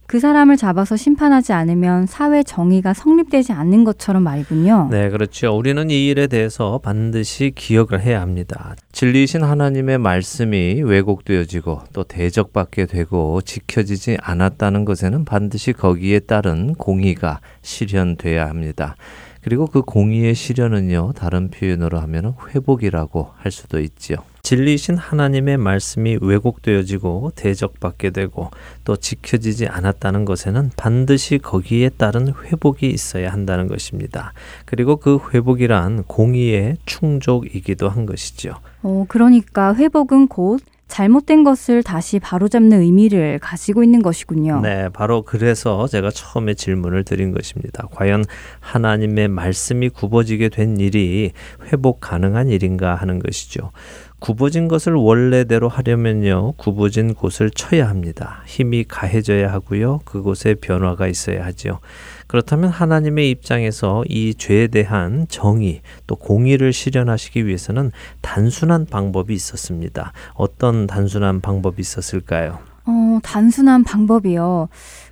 그 0.06 0.20
사람을 0.20 0.56
잡아서 0.56 0.96
심판하지 0.96 1.52
않으면 1.52 2.06
사회 2.06 2.42
정의가 2.42 2.94
성립되지 2.94 3.52
않는 3.52 3.84
것처럼 3.84 4.22
말이군요. 4.22 4.88
네, 4.90 5.10
그렇죠. 5.10 5.56
우리는 5.56 5.90
이 5.90 6.08
일에 6.08 6.26
대해서 6.26 6.78
반드시 6.82 7.52
기억을 7.54 8.00
해야 8.00 8.20
합니다. 8.20 8.76
진리이신 8.92 9.42
하나님의 9.42 9.98
말씀이 9.98 10.82
왜곡되어지고 10.82 11.82
또 11.92 12.04
대적받게 12.04 12.86
되고 12.86 13.40
지켜지지 13.40 14.18
않았다는 14.20 14.84
것에는 14.84 15.24
반드시 15.24 15.72
거기에 15.72 16.20
따른 16.20 16.74
공의가 16.74 17.40
실현돼야 17.62 18.48
합니다. 18.48 18.96
그리고 19.42 19.66
그 19.66 19.82
공의의 19.82 20.34
실현은요, 20.34 21.12
다른 21.14 21.50
표현으로 21.50 22.00
하면 22.00 22.34
회복이라고 22.52 23.30
할 23.36 23.52
수도 23.52 23.80
있지요. 23.80 24.16
진리이신 24.46 24.96
하나님의 24.96 25.56
말씀이 25.56 26.18
왜곡되어지고 26.22 27.32
대적받게 27.34 28.10
되고 28.10 28.52
또 28.84 28.94
지켜지지 28.94 29.66
않았다는 29.66 30.24
것에는 30.24 30.70
반드시 30.76 31.38
거기에 31.38 31.88
따른 31.88 32.28
회복이 32.28 32.88
있어야 32.88 33.32
한다는 33.32 33.66
것입니다. 33.66 34.32
그리고 34.64 34.98
그 34.98 35.18
회복이란 35.34 36.04
공의의 36.04 36.76
충족이기도 36.86 37.88
한 37.88 38.06
것이죠. 38.06 38.54
어, 38.84 39.04
그러니까 39.08 39.74
회복은 39.74 40.28
곧 40.28 40.60
잘못된 40.88 41.42
것을 41.42 41.82
다시 41.82 42.18
바로잡는 42.20 42.80
의미를 42.80 43.38
가지고 43.40 43.82
있는 43.82 44.02
것이군요. 44.02 44.60
네, 44.60 44.88
바로 44.90 45.22
그래서 45.22 45.86
제가 45.88 46.10
처음에 46.10 46.54
질문을 46.54 47.04
드린 47.04 47.32
것입니다. 47.32 47.86
과연 47.90 48.24
하나님의 48.60 49.28
말씀이 49.28 49.88
굽어지게 49.88 50.48
된 50.48 50.76
일이 50.78 51.32
회복 51.72 52.00
가능한 52.00 52.48
일인가 52.48 52.94
하는 52.94 53.18
것이죠. 53.18 53.72
굽어진 54.18 54.66
것을 54.66 54.94
원래대로 54.94 55.68
하려면요, 55.68 56.52
굽어진 56.56 57.14
곳을 57.14 57.50
쳐야 57.50 57.88
합니다. 57.88 58.42
힘이 58.46 58.84
가해져야 58.84 59.52
하고요, 59.52 60.00
그곳에 60.04 60.54
변화가 60.54 61.06
있어야 61.06 61.44
하죠. 61.46 61.80
그렇다면 62.26 62.70
하나님의 62.70 63.30
입장에서 63.30 64.04
이 64.08 64.34
죄에 64.34 64.68
대한 64.68 65.26
정의 65.28 65.82
또 66.06 66.16
공의를 66.16 66.72
실현하시기 66.72 67.46
위해서는 67.46 67.92
단순한 68.22 68.86
방법이 68.86 69.34
있었습니다. 69.34 70.12
어떤 70.34 70.86
단순한 70.86 71.40
방법이 71.40 71.80
있었을까요? 71.80 72.58
어, 72.86 73.18
단순한 73.22 73.84
방법이요. 73.84 74.68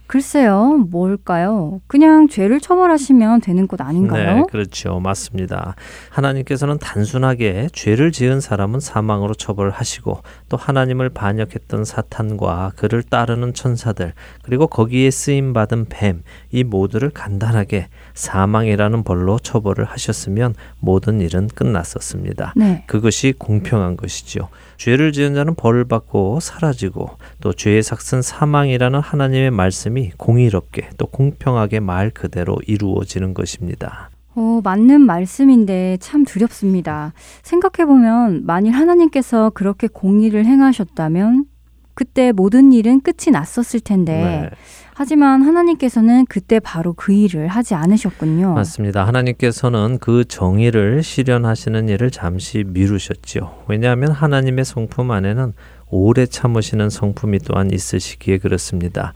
글쎄요, 0.06 0.84
뭘까요? 0.90 1.80
그냥 1.86 2.28
죄를 2.28 2.60
처벌하시면 2.60 3.40
되는 3.40 3.66
것 3.66 3.80
아닌가요? 3.80 4.36
네, 4.36 4.42
그렇죠. 4.50 5.00
맞습니다. 5.00 5.74
하나님께서는 6.10 6.78
단순하게 6.78 7.68
죄를 7.72 8.12
지은 8.12 8.40
사람은 8.40 8.80
사망으로 8.80 9.34
처벌하시고 9.34 10.20
또 10.50 10.56
하나님을 10.56 11.08
반역했던 11.08 11.84
사탄과 11.84 12.72
그를 12.76 13.02
따르는 13.02 13.54
천사들 13.54 14.12
그리고 14.42 14.66
거기에 14.66 15.10
쓰임 15.10 15.52
받은 15.52 15.86
뱀 15.88 16.22
이 16.54 16.62
모두를 16.62 17.10
간단하게 17.10 17.88
사망이라는 18.14 19.02
벌로 19.02 19.40
처벌을 19.40 19.84
하셨으면 19.86 20.54
모든 20.78 21.20
일은 21.20 21.48
끝났었습니다. 21.48 22.54
네. 22.54 22.84
그것이 22.86 23.34
공평한 23.36 23.96
것이죠. 23.96 24.48
죄를 24.76 25.10
지은 25.10 25.34
자는 25.34 25.56
벌을 25.56 25.84
받고 25.84 26.38
사라지고 26.38 27.10
또 27.40 27.52
죄의 27.52 27.82
삭은 27.82 28.22
사망이라는 28.22 29.00
하나님의 29.00 29.50
말씀이 29.50 30.12
공의롭게 30.16 30.90
또 30.96 31.06
공평하게 31.06 31.80
말 31.80 32.10
그대로 32.10 32.56
이루어지는 32.68 33.34
것입니다. 33.34 34.10
어, 34.36 34.60
맞는 34.62 35.00
말씀인데 35.00 35.96
참 36.00 36.24
두렵습니다. 36.24 37.12
생각해보면 37.42 38.46
만일 38.46 38.74
하나님께서 38.74 39.50
그렇게 39.50 39.88
공의를 39.88 40.44
행하셨다면 40.44 41.46
그때 41.94 42.32
모든 42.32 42.72
일은 42.72 43.00
끝이 43.00 43.32
났었을 43.32 43.80
텐데 43.80 44.12
네. 44.12 44.50
하지만 44.94 45.42
하나님께서는 45.42 46.24
그때 46.28 46.60
바로 46.60 46.92
그 46.92 47.12
일을 47.12 47.48
하지 47.48 47.74
않으셨군요. 47.74 48.54
맞습니다. 48.54 49.04
하나님께서는 49.06 49.98
그 49.98 50.24
정의를 50.24 51.02
실현하시는 51.02 51.88
일을 51.88 52.10
잠시 52.10 52.64
미루셨지요. 52.64 53.64
왜냐하면 53.66 54.12
하나님의 54.12 54.64
성품 54.64 55.10
안에는 55.10 55.52
오래 55.90 56.26
참으시는 56.26 56.90
성품이 56.90 57.40
또한 57.40 57.70
있으시기에 57.72 58.38
그렇습니다. 58.38 59.14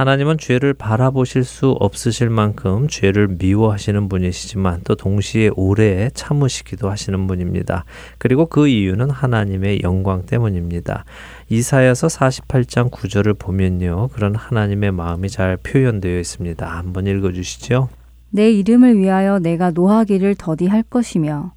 하나님은 0.00 0.38
죄를 0.38 0.72
바라보실 0.72 1.44
수 1.44 1.72
없으실 1.72 2.30
만큼 2.30 2.88
죄를 2.88 3.28
미워하시는 3.38 4.08
분이시지만 4.08 4.80
또 4.84 4.94
동시에 4.94 5.50
오래 5.56 6.08
참으시기도 6.14 6.88
하시는 6.88 7.26
분입니다. 7.26 7.84
그리고 8.16 8.46
그 8.46 8.66
이유는 8.66 9.10
하나님의 9.10 9.82
영광 9.82 10.24
때문입니다. 10.24 11.04
이사야서 11.50 12.06
48장 12.06 12.90
9절을 12.90 13.38
보면요. 13.38 14.08
그런 14.14 14.34
하나님의 14.34 14.90
마음이 14.92 15.28
잘 15.28 15.58
표현되어 15.58 16.18
있습니다. 16.18 16.66
한번 16.66 17.06
읽어 17.06 17.32
주시죠. 17.32 17.90
내 18.30 18.50
이름을 18.50 18.96
위하여 18.96 19.38
내가 19.38 19.70
노하기를 19.70 20.36
더디 20.36 20.66
할 20.66 20.82
것이며 20.82 21.52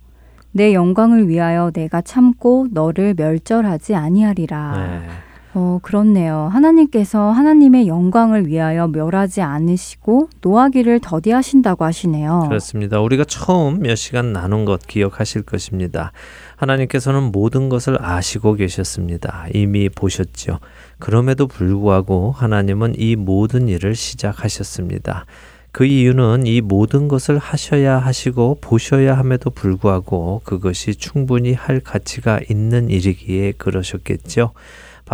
내 0.52 0.74
영광을 0.74 1.30
위하여 1.30 1.72
내가 1.74 2.02
참고 2.02 2.68
너를 2.72 3.14
멸절하지 3.14 3.96
아니하리라. 3.96 4.74
네. 4.76 5.33
어, 5.56 5.80
그렇네요. 5.84 6.49
하나님께서 6.51 7.30
하나님의 7.30 7.88
영광을 7.88 8.47
위하여 8.47 8.88
멸하지 8.88 9.41
않으시고 9.41 10.30
노하기를 10.41 10.99
더디하신다고 11.01 11.86
하시네요. 11.86 12.45
그렇습니다. 12.47 12.99
우리가 12.99 13.24
처음 13.26 13.80
몇 13.80 13.95
시간 13.95 14.34
나눈 14.34 14.66
것 14.66 14.88
기억하실 14.88 15.43
것입니다. 15.43 16.12
하나님께서는 16.56 17.32
모든 17.32 17.70
것을 17.70 18.04
아시고 18.04 18.56
계셨습니다. 18.56 19.45
이미 19.54 19.89
보셨죠. 19.89 20.60
그럼에도 20.97 21.47
불구하고 21.47 22.32
하나님은 22.32 22.95
이 22.97 23.16
모든 23.16 23.68
일을 23.68 23.95
시작하셨습니다. 23.95 25.26
그 25.72 25.86
이유는 25.86 26.45
이 26.45 26.62
모든 26.62 27.08
것을 27.08 27.38
하셔야 27.38 27.97
하시고 27.97 28.60
보셔야 28.62 29.18
함에도 29.18 29.49
불구하고 29.49 30.41
그것이 30.43 30.95
충분히 30.95 31.54
할 31.54 31.80
가치가 31.80 32.39
있는 32.47 32.89
일이기에 32.89 33.54
그러셨겠죠. 33.54 34.51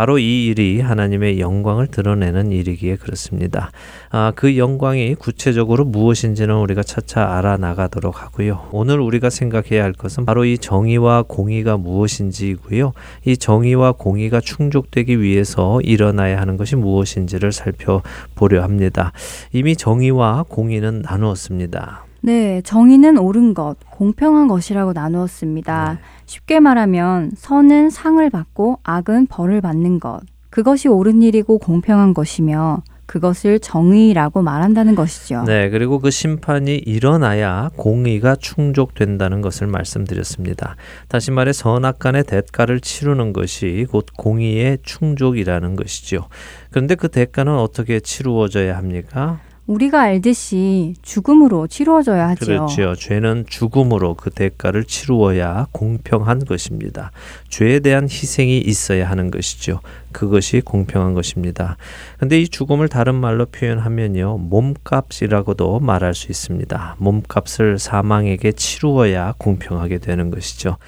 바로 0.00 0.18
이 0.18 0.46
일이 0.46 0.80
하나님의 0.80 1.40
영광을 1.40 1.86
드러내는 1.86 2.52
일이기에 2.52 2.96
그렇습니다. 2.96 3.70
아, 4.08 4.32
그 4.34 4.56
영광이 4.56 5.16
구체적으로 5.16 5.84
무엇인지는 5.84 6.56
우리가 6.56 6.82
차차 6.82 7.36
알아나가도록 7.36 8.22
하고요. 8.22 8.70
오늘 8.72 8.98
우리가 8.98 9.28
생각해야 9.28 9.84
할 9.84 9.92
것은 9.92 10.24
바로 10.24 10.46
이 10.46 10.56
정의와 10.56 11.24
공의가 11.28 11.76
무엇인지이고요. 11.76 12.94
이 13.26 13.36
정의와 13.36 13.92
공의가 13.92 14.40
충족되기 14.40 15.20
위해서 15.20 15.82
일어나야 15.82 16.40
하는 16.40 16.56
것이 16.56 16.76
무엇인지를 16.76 17.52
살펴보려 17.52 18.62
합니다. 18.62 19.12
이미 19.52 19.76
정의와 19.76 20.46
공의는 20.48 21.02
나누었습니다. 21.02 22.06
네, 22.22 22.60
정의는 22.62 23.18
옳은 23.18 23.54
것, 23.54 23.76
공평한 23.90 24.46
것이라고 24.46 24.92
나누었습니다. 24.92 25.92
네. 25.92 25.98
쉽게 26.30 26.60
말하면 26.60 27.32
선은 27.36 27.90
상을 27.90 28.30
받고 28.30 28.78
악은 28.84 29.26
벌을 29.26 29.60
받는 29.60 29.98
것. 29.98 30.20
그것이 30.48 30.86
옳은 30.86 31.22
일이고 31.22 31.58
공평한 31.58 32.14
것이며 32.14 32.84
그것을 33.06 33.58
정의라고 33.58 34.40
말한다는 34.40 34.94
것이죠. 34.94 35.42
네, 35.42 35.70
그리고 35.70 35.98
그 35.98 36.12
심판이 36.12 36.76
일어나야 36.76 37.70
공의가 37.74 38.36
충족된다는 38.36 39.40
것을 39.40 39.66
말씀드렸습니다. 39.66 40.76
다시 41.08 41.32
말해 41.32 41.52
선악 41.52 41.98
간의 41.98 42.22
대가를 42.22 42.78
치르는 42.78 43.32
것이 43.32 43.88
곧 43.90 44.06
공의의 44.16 44.78
충족이라는 44.84 45.74
것이죠. 45.74 46.28
그런데 46.70 46.94
그 46.94 47.08
대가는 47.08 47.52
어떻게 47.52 47.98
치루어져야 47.98 48.76
합니까? 48.76 49.40
우리가 49.70 50.00
알듯이 50.00 50.94
죽음으로 51.00 51.68
치루어져야 51.68 52.30
하죠. 52.30 52.44
그렇죠. 52.44 52.94
죄는 52.96 53.44
죽음으로 53.48 54.14
그 54.14 54.30
대가를 54.30 54.82
치루어야 54.82 55.68
공평한 55.70 56.44
것입니다. 56.44 57.12
죄에 57.50 57.78
대한 57.78 58.04
희생이 58.04 58.58
있어야 58.58 59.08
하는 59.08 59.30
것이죠. 59.30 59.78
그것이 60.10 60.60
공평한 60.60 61.14
것입니다. 61.14 61.76
근데 62.18 62.40
이 62.40 62.48
죽음을 62.48 62.88
다른 62.88 63.14
말로 63.14 63.46
표현하면요. 63.46 64.38
몸값이라고도 64.38 65.78
말할 65.78 66.14
수 66.14 66.32
있습니다. 66.32 66.96
몸값을 66.98 67.78
사망에게 67.78 68.50
치루어야 68.50 69.34
공평하게 69.38 69.98
되는 69.98 70.30
것이죠. 70.30 70.78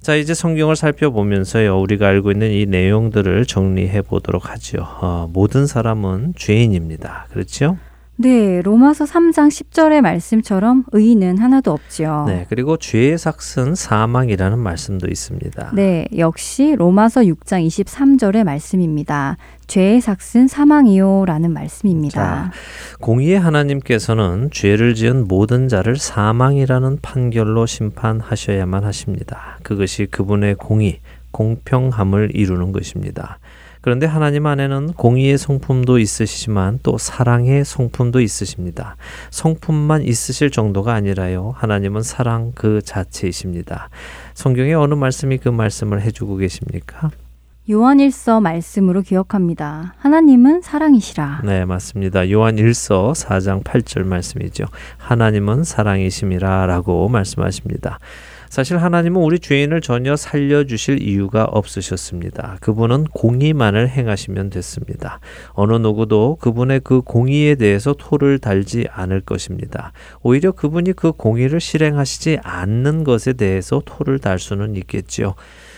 자, 0.00 0.14
이제 0.14 0.32
성경을 0.32 0.76
살펴보면서요, 0.76 1.78
우리가 1.78 2.08
알고 2.08 2.30
있는 2.30 2.50
이 2.52 2.64
내용들을 2.64 3.44
정리해 3.44 4.00
보도록 4.00 4.48
하죠. 4.48 4.78
어, 5.02 5.28
모든 5.30 5.66
사람은 5.66 6.32
죄인입니다. 6.38 7.26
그렇죠? 7.30 7.76
네, 8.20 8.60
로마서 8.60 9.06
3장 9.06 9.48
10절의 9.48 10.02
말씀처럼 10.02 10.84
의인은 10.92 11.38
하나도 11.38 11.72
없지요. 11.72 12.24
네, 12.26 12.44
그리고 12.50 12.76
죄의 12.76 13.16
삭은 13.16 13.74
사망이라는 13.74 14.58
말씀도 14.58 15.08
있습니다. 15.08 15.70
네, 15.72 16.06
역시 16.18 16.74
로마서 16.76 17.22
6장 17.22 17.66
23절의 17.66 18.44
말씀입니다. 18.44 19.38
죄의 19.68 20.02
삭은 20.02 20.48
사망이요라는 20.48 21.50
말씀입니다. 21.50 22.52
공의의 23.00 23.40
하나님께서는 23.40 24.50
죄를 24.52 24.94
지은 24.94 25.26
모든 25.26 25.68
자를 25.68 25.96
사망이라는 25.96 26.98
판결로 27.00 27.64
심판하셔야만 27.64 28.84
하십니다. 28.84 29.58
그것이 29.62 30.04
그분의 30.04 30.56
공의, 30.56 31.00
공평함을 31.30 32.32
이루는 32.34 32.72
것입니다. 32.72 33.38
그런데 33.80 34.06
하나님 34.06 34.46
안에는 34.46 34.92
공의의 34.92 35.38
성품도 35.38 35.98
있으시지만 35.98 36.80
또 36.82 36.98
사랑의 36.98 37.64
성품도 37.64 38.20
있으십니다. 38.20 38.96
성품만 39.30 40.02
있으실 40.02 40.50
정도가 40.50 40.92
아니라요. 40.94 41.54
하나님은 41.56 42.02
사랑 42.02 42.52
그 42.54 42.82
자체이십니다. 42.82 43.88
성경의 44.34 44.74
어느 44.74 44.94
말씀이 44.94 45.38
그 45.38 45.48
말씀을 45.48 46.02
해주고 46.02 46.36
계십니까? 46.36 47.10
요한일서 47.70 48.40
말씀으로 48.40 49.02
기억합니다. 49.02 49.94
하나님은 49.98 50.60
사랑이시라. 50.60 51.42
네, 51.44 51.64
맞습니다. 51.64 52.28
요한 52.30 52.56
1서 52.56 53.12
4장 53.14 53.62
8절 53.62 54.04
말씀이죠. 54.04 54.64
하나님은 54.98 55.62
사랑이심이라 55.62 56.66
라고 56.66 57.08
말씀하십니다. 57.08 57.98
사실 58.50 58.78
하나님은 58.78 59.22
우리 59.22 59.38
죄인을 59.38 59.80
전혀 59.80 60.16
살려주실 60.16 61.02
이유가 61.02 61.44
없으셨습니다. 61.44 62.56
그분은 62.60 63.04
공의만을 63.04 63.88
행하시면 63.88 64.50
됐습니다. 64.50 65.20
어느 65.52 65.74
누구도 65.74 66.36
그분의 66.40 66.80
그 66.82 67.00
공의에 67.00 67.54
대해서 67.54 67.94
토를 67.96 68.40
달지 68.40 68.88
않을 68.90 69.20
것입니다. 69.20 69.92
오히려 70.22 70.50
그분이 70.50 70.94
그 70.94 71.12
공의를 71.12 71.60
실행하시지 71.60 72.40
않는 72.42 73.04
것에 73.04 73.34
대해서 73.34 73.82
토를 73.84 74.18
달 74.18 74.40
수는 74.40 74.74
있겠지요. 74.74 75.36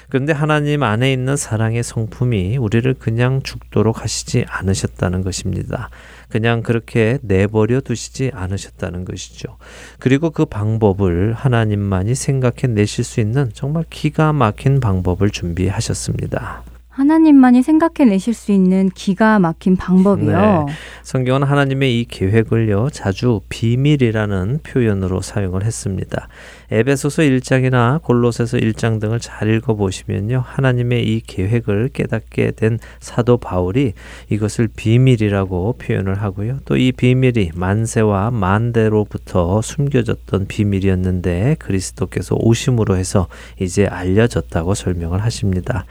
그런데 0.08 0.32
하나님 0.32 0.82
안에 0.82 1.12
있는 1.12 1.36
사랑의 1.36 1.82
성품이 1.82 2.56
우리를 2.56 2.94
그냥 2.98 3.42
죽도록 3.42 4.02
하시지 4.02 4.44
않으셨다는 4.48 5.22
것입니다. 5.22 5.90
그냥 6.32 6.62
그렇게 6.62 7.18
내버려 7.20 7.82
두시지 7.82 8.30
않으셨다는 8.32 9.04
것이죠. 9.04 9.58
그리고 9.98 10.30
그 10.30 10.46
방법을 10.46 11.34
하나님만이 11.34 12.14
생각해 12.14 12.68
내실 12.68 13.04
수 13.04 13.20
있는 13.20 13.50
정말 13.52 13.84
기가 13.90 14.32
막힌 14.32 14.80
방법을 14.80 15.28
준비하셨습니다. 15.28 16.62
하나님만이 16.92 17.62
생각해내실 17.62 18.34
수 18.34 18.52
있는 18.52 18.90
기가 18.90 19.38
막힌 19.38 19.76
방법이요. 19.76 20.66
네. 20.66 20.74
성경은 21.02 21.42
하나님의 21.42 21.98
이 21.98 22.04
계획을요, 22.04 22.90
자주 22.90 23.40
비밀이라는 23.48 24.60
표현으로 24.62 25.22
사용을 25.22 25.64
했습니다. 25.64 26.28
에베소서 26.70 27.22
1장이나 27.22 28.02
골로새서 28.02 28.58
1장 28.58 29.00
등을 29.00 29.20
잘 29.20 29.48
읽어 29.48 29.74
보시면요, 29.74 30.42
하나님의 30.44 31.06
이 31.06 31.22
계획을 31.26 31.88
깨닫게 31.94 32.50
된 32.52 32.78
사도 33.00 33.38
바울이 33.38 33.94
이것을 34.28 34.68
비밀이라고 34.76 35.76
표현을 35.78 36.20
하고요. 36.20 36.58
또 36.66 36.82
이 36.82 36.90
비밀이 36.90 37.52
만세와 37.54 38.32
만대로부터 38.32 39.62
숨겨졌던 39.62 40.48
비밀이었는데 40.48 41.56
그리스도께서 41.60 42.34
오심으로 42.40 42.96
해서 42.96 43.28
이제 43.60 43.86
알려졌다고 43.86 44.74
설명을 44.74 45.22
하십니다. 45.22 45.84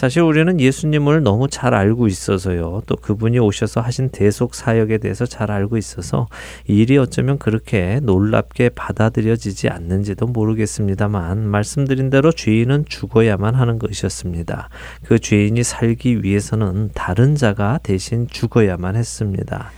사실 0.00 0.22
우리는 0.22 0.58
예수님을 0.58 1.22
너무 1.22 1.46
잘 1.46 1.74
알고 1.74 2.06
있어서요. 2.06 2.80
또 2.86 2.96
그분이 2.96 3.38
오셔서 3.38 3.82
하신 3.82 4.08
대속 4.08 4.54
사역에 4.54 4.96
대해서 4.96 5.26
잘 5.26 5.50
알고 5.50 5.76
있어서 5.76 6.26
일이 6.66 6.96
어쩌면 6.96 7.36
그렇게 7.36 8.00
놀랍게 8.02 8.70
받아들여지지 8.70 9.68
않는지도 9.68 10.26
모르겠습니다만 10.26 11.46
말씀드린 11.46 12.08
대로 12.08 12.32
죄인은 12.32 12.86
죽어야만 12.88 13.54
하는 13.54 13.78
것이었습니다. 13.78 14.70
그 15.04 15.18
죄인이 15.18 15.62
살기 15.62 16.22
위해서는 16.22 16.92
다른 16.94 17.34
자가 17.34 17.78
대신 17.82 18.26
죽어야만 18.26 18.96
했습니다. 18.96 19.70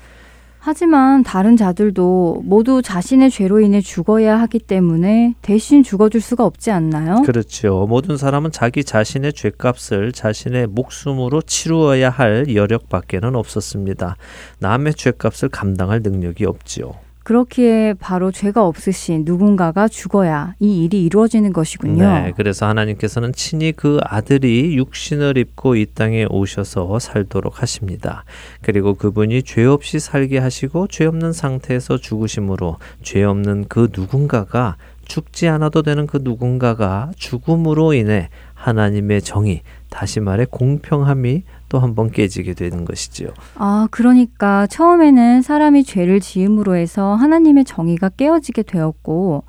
하지만 0.65 1.25
다른 1.25 1.57
자들도 1.57 2.43
모두 2.45 2.83
자신의 2.83 3.33
죄로 3.33 3.59
인해 3.59 3.81
죽어야 3.81 4.39
하기 4.43 4.61
때문에 4.61 5.35
대신 5.43 5.83
죽어줄 5.83 6.21
수가 6.21 6.45
없지 6.45 6.71
않나요? 6.71 7.23
그렇죠. 7.23 7.87
모든 7.89 8.17
사람은 8.17 8.53
자기 8.53 8.85
자신의 8.85 9.33
죄값을 9.33 10.13
자신의 10.13 10.69
목숨으로 10.69 11.43
치루어야 11.43 12.11
할 12.11 12.55
여력밖에는 12.55 13.35
없었습니다. 13.35 14.17
남의 14.61 14.95
죄값을 14.95 15.49
감당할 15.49 16.01
능력이 16.01 16.45
없지요. 16.45 16.95
그렇기에 17.25 17.95
바로 17.95 18.31
죄가 18.31 18.67
없으신 18.67 19.25
누군가가 19.25 19.89
죽어야 19.89 20.55
이 20.59 20.85
일이 20.85 21.05
이루어지는 21.05 21.53
것이군요. 21.53 22.05
네, 22.05 22.33
그래서 22.37 22.67
하나님께서는 22.67 23.33
친히 23.33 23.73
그 23.73 23.99
아들이 24.05 24.77
육신을 24.77 25.37
입고 25.37 25.77
이 25.77 25.87
땅에 25.87 26.27
오셔서 26.29 26.99
살도록 26.99 27.63
하십니다. 27.63 28.25
그리고 28.61 28.95
그분이 28.95 29.43
죄 29.45 29.65
없이 29.65 29.99
살게 30.01 30.39
하시고 30.39 30.89
죄 30.89 31.07
없는 31.07 31.33
상태에서 31.33 31.99
죽으심으로 31.99 32.79
죄 33.03 33.23
없는 33.23 33.67
그 33.69 33.89
누군가가 33.93 34.77
죽지 35.05 35.49
않아도 35.49 35.83
되는 35.83 36.07
그 36.07 36.21
누군가가 36.23 37.11
죽음으로 37.17 37.93
인해 37.93 38.31
하나님의 38.63 39.23
정의, 39.23 39.63
다시 39.91 40.21
말해 40.21 40.47
공평함이 40.51 41.43
또 41.69 41.79
한 41.81 41.95
번 41.95 42.11
깨지게 42.11 42.55
되는 42.55 42.85
것이지요. 42.85 43.29
아, 43.57 43.89
그러니까 43.91 44.67
처음에는 44.69 45.43
사람이 45.43 45.85
죄를 45.85 46.21
지음으로 46.21 46.77
해서 46.77 47.15
하나님의 47.15 47.65
정의가 47.65 48.11
깨어지게 48.11 48.63
되었고 48.63 49.45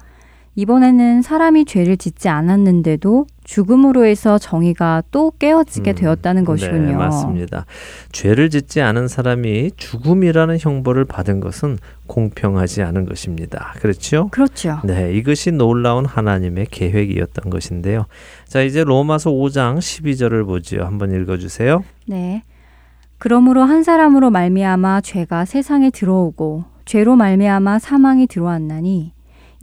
이번에는 0.56 1.22
사람이 1.22 1.66
죄를 1.66 1.98
짓지 1.98 2.30
않았는데도 2.30 3.28
죽음으로 3.44 4.06
해서 4.06 4.38
정의가 4.38 5.04
또 5.12 5.32
깨어지게 5.38 5.92
음, 5.92 5.96
되었다는 5.96 6.46
것이군요. 6.46 6.88
네, 6.88 6.94
맞습니다. 6.94 7.66
죄를 8.12 8.50
짓지 8.50 8.82
않은 8.82 9.08
사람이 9.08 9.72
죽음이라는 9.76 10.58
형벌을 10.60 11.06
받은 11.06 11.40
것은 11.40 11.78
공평하지 12.08 12.84
않은 12.84 13.06
것입니다. 13.06 13.74
그렇죠? 13.80 14.30
그렇죠. 14.32 14.80
네, 14.84 15.14
이것이 15.14 15.52
놀라운 15.52 16.06
하나님의 16.06 16.68
계획이었던 16.72 17.50
것인데요. 17.50 18.06
자, 18.48 18.62
이제 18.62 18.84
로마서 18.84 19.32
5장 19.32 19.78
12절을 19.78 20.46
보지요. 20.46 20.86
한번 20.86 21.12
읽어 21.12 21.38
주세요. 21.38 21.84
네. 22.06 22.44
그러므로 23.18 23.64
한 23.64 23.84
사람으로 23.84 24.32
말미암아 24.32 25.02
죄가 25.02 25.46
세상에 25.46 25.90
들어오고 25.90 26.66
죄로 26.86 27.16
말미암아 27.16 27.80
사망이 27.80 28.28
들어왔나니 28.28 29.14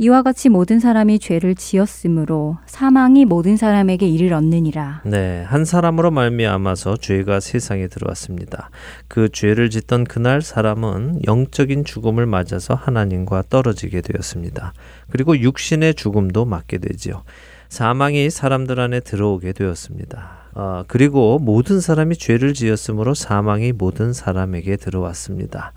이와 0.02 0.22
같이 0.22 0.48
모든 0.48 0.80
사람이 0.80 1.18
죄를 1.18 1.54
지었으므로 1.54 2.56
사망이 2.64 3.26
모든 3.26 3.58
사람에게 3.58 4.08
이를 4.08 4.32
얻느니라. 4.32 5.02
네, 5.04 5.42
한 5.42 5.66
사람으로 5.66 6.10
말미암아서 6.10 6.96
죄가 6.96 7.40
세상에 7.40 7.86
들어왔습니다. 7.86 8.70
그 9.08 9.28
죄를 9.30 9.68
짓던 9.68 10.04
그날 10.04 10.40
사람은 10.40 11.20
영적인 11.26 11.84
죽음을 11.84 12.24
맞아서 12.24 12.72
하나님과 12.72 13.42
떨어지게 13.50 14.00
되었습니다. 14.00 14.72
그리고 15.10 15.38
육신의 15.38 15.96
죽음도 15.96 16.46
맞게 16.46 16.78
되지요. 16.78 17.22
사망이 17.68 18.30
사람들 18.30 18.80
안에 18.80 19.00
들어오게 19.00 19.52
되었습니다. 19.52 20.39
어, 20.60 20.84
그리고 20.86 21.38
모든 21.38 21.80
사람이 21.80 22.16
죄를 22.16 22.52
지었으므로 22.52 23.14
사망이 23.14 23.72
모든 23.72 24.12
사람에게 24.12 24.76
들어왔습니다. 24.76 25.72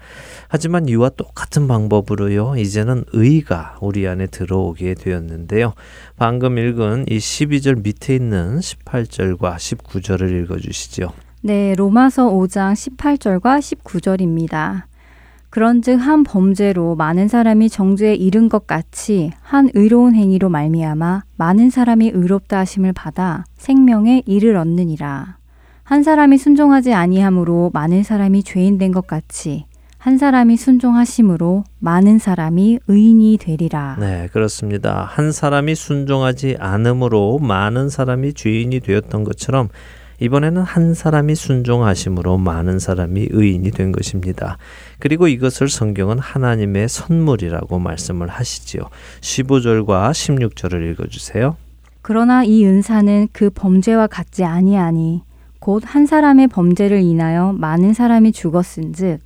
하지만 0.50 0.90
이와 0.90 1.08
똑같은 1.08 1.70
방법으로요, 1.70 2.58
이제는 2.58 3.06
의가 3.14 3.78
우리 3.80 4.06
안에 4.06 4.28
들어오게 4.28 4.96
되었는데요. 4.96 5.74
방금 6.18 6.58
읽은 6.58 7.06
이 7.08 7.18
12절 7.18 7.82
밑에 7.82 8.14
있는 8.14 8.60
18절과 8.60 9.56
19절을 9.56 10.44
읽어 10.44 10.60
주시죠. 10.60 11.14
네, 11.40 11.76
로마서 11.76 12.30
5장 12.32 12.74
18절과 12.74 13.60
19절입니다. 13.60 14.84
그런즉 15.54 16.00
한 16.02 16.24
범죄로 16.24 16.96
많은 16.96 17.28
사람이 17.28 17.70
정죄에 17.70 18.16
이른 18.16 18.50
것 18.50 18.66
같이 18.66 19.30
한 19.44 19.70
의로운 19.76 20.16
행위로 20.16 20.50
말미암아 20.50 21.26
많은 21.38 21.70
사람이 21.70 22.10
의롭다 22.12 22.58
하심을 22.58 22.94
받아 22.94 23.44
생명에 23.58 24.24
이를 24.26 24.56
얻느니라. 24.56 25.38
한 25.84 26.02
사람이 26.02 26.40
순종하지 26.40 26.96
아니함으로 26.96 27.70
많은 27.72 28.02
사람이 28.02 28.42
죄인 28.42 28.80
된 28.80 28.92
것 28.92 29.06
같이 29.06 29.66
한 30.00 30.18
사람이 30.18 30.58
순종하심으로 30.58 31.66
많은 31.78 32.18
사람이 32.18 32.80
의인이 32.88 33.38
되리라. 33.40 33.98
네, 34.00 34.30
그렇습니다. 34.34 35.08
한 35.08 35.32
사람이 35.32 35.76
순종하지 35.76 36.58
않음으로 36.60 37.38
많은 37.38 37.90
사람이 37.90 38.34
죄인이 38.34 38.80
되었던 38.80 39.24
것처럼 39.24 39.70
이번에는 40.24 40.62
한 40.62 40.94
사람이 40.94 41.36
순종하심으로 41.36 42.38
많은 42.38 42.80
사람이 42.80 43.28
의인이 43.32 43.70
된 43.72 43.92
것입니다. 43.92 44.58
그리고 45.00 45.28
이것을 45.28 45.68
성경은 45.68 46.18
하나님의 46.18 46.88
선물이라고 46.88 47.78
말씀을 47.78 48.30
하시지요. 48.30 48.84
15절과 49.20 50.12
16절을 50.12 50.92
읽어 50.92 51.08
주세요. 51.08 51.58
그러나 52.02 52.46
이 52.46 52.66
은사는 52.66 53.28
그 53.34 53.50
범죄와 53.50 54.08
같지 54.08 54.46
아니하니 54.46 55.24
곧 55.60 55.84
한 55.86 56.06
사람의 56.06 56.48
범죄를 56.48 57.02
인하여 57.02 57.52
많은 57.52 57.94
사람이 57.94 58.32
죽었은즉 58.32 59.20